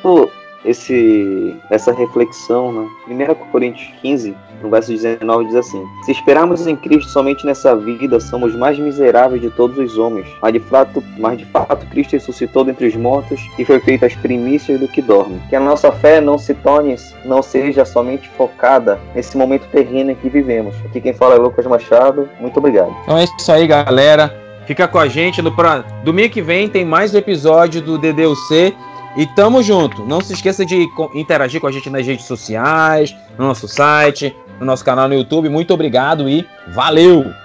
esse, 0.65 1.55
essa 1.69 1.91
reflexão, 1.91 2.71
né? 2.71 2.87
1 3.07 3.51
Coríntios 3.51 3.89
15, 4.01 4.35
no 4.61 4.69
verso 4.69 4.91
19, 4.91 5.45
diz 5.45 5.55
assim: 5.55 5.85
Se 6.05 6.11
esperarmos 6.11 6.65
em 6.65 6.75
Cristo 6.75 7.09
somente 7.09 7.45
nessa 7.45 7.75
vida, 7.75 8.19
somos 8.19 8.55
mais 8.55 8.79
miseráveis 8.79 9.41
de 9.41 9.49
todos 9.49 9.77
os 9.77 9.97
homens. 9.97 10.27
Mas 10.41 10.53
de 10.53 10.59
fato, 10.59 11.03
mas 11.17 11.37
de 11.37 11.45
fato 11.45 11.85
Cristo 11.87 12.13
ressuscitou 12.13 12.63
dentre 12.63 12.87
os 12.87 12.95
mortos 12.95 13.41
e 13.59 13.65
foi 13.65 13.79
feito 13.79 14.05
as 14.05 14.15
primícias 14.15 14.79
do 14.79 14.87
que 14.87 15.01
dorme. 15.01 15.41
Que 15.49 15.55
a 15.55 15.59
nossa 15.59 15.91
fé 15.91 16.21
não 16.21 16.37
se 16.37 16.53
torne, 16.53 16.95
não 17.25 17.41
seja 17.41 17.85
somente 17.85 18.29
focada 18.29 18.99
nesse 19.13 19.37
momento 19.37 19.67
terreno 19.67 20.11
em 20.11 20.15
que 20.15 20.29
vivemos. 20.29 20.75
Aqui 20.85 21.01
quem 21.01 21.13
fala 21.13 21.35
é 21.35 21.37
Lucas 21.37 21.65
Machado. 21.65 22.29
Muito 22.39 22.57
obrigado. 22.57 22.95
Então 23.03 23.17
é 23.17 23.25
isso 23.25 23.51
aí, 23.51 23.67
galera. 23.67 24.41
Fica 24.65 24.87
com 24.87 24.97
a 24.97 25.07
gente 25.07 25.41
no 25.41 25.53
pra... 25.53 25.79
domingo 26.05 26.29
que 26.29 26.41
vem 26.41 26.69
tem 26.69 26.85
mais 26.85 27.13
episódio 27.13 27.81
do 27.81 27.97
DDUC 27.97 28.73
e 29.15 29.25
tamo 29.25 29.61
junto. 29.61 30.05
Não 30.05 30.21
se 30.21 30.33
esqueça 30.33 30.65
de 30.65 30.87
interagir 31.13 31.61
com 31.61 31.67
a 31.67 31.71
gente 31.71 31.89
nas 31.89 32.05
redes 32.05 32.25
sociais, 32.25 33.15
no 33.37 33.45
nosso 33.45 33.67
site, 33.67 34.35
no 34.59 34.65
nosso 34.65 34.83
canal 34.83 35.07
no 35.07 35.15
YouTube. 35.15 35.49
Muito 35.49 35.73
obrigado 35.73 36.29
e 36.29 36.47
valeu! 36.69 37.42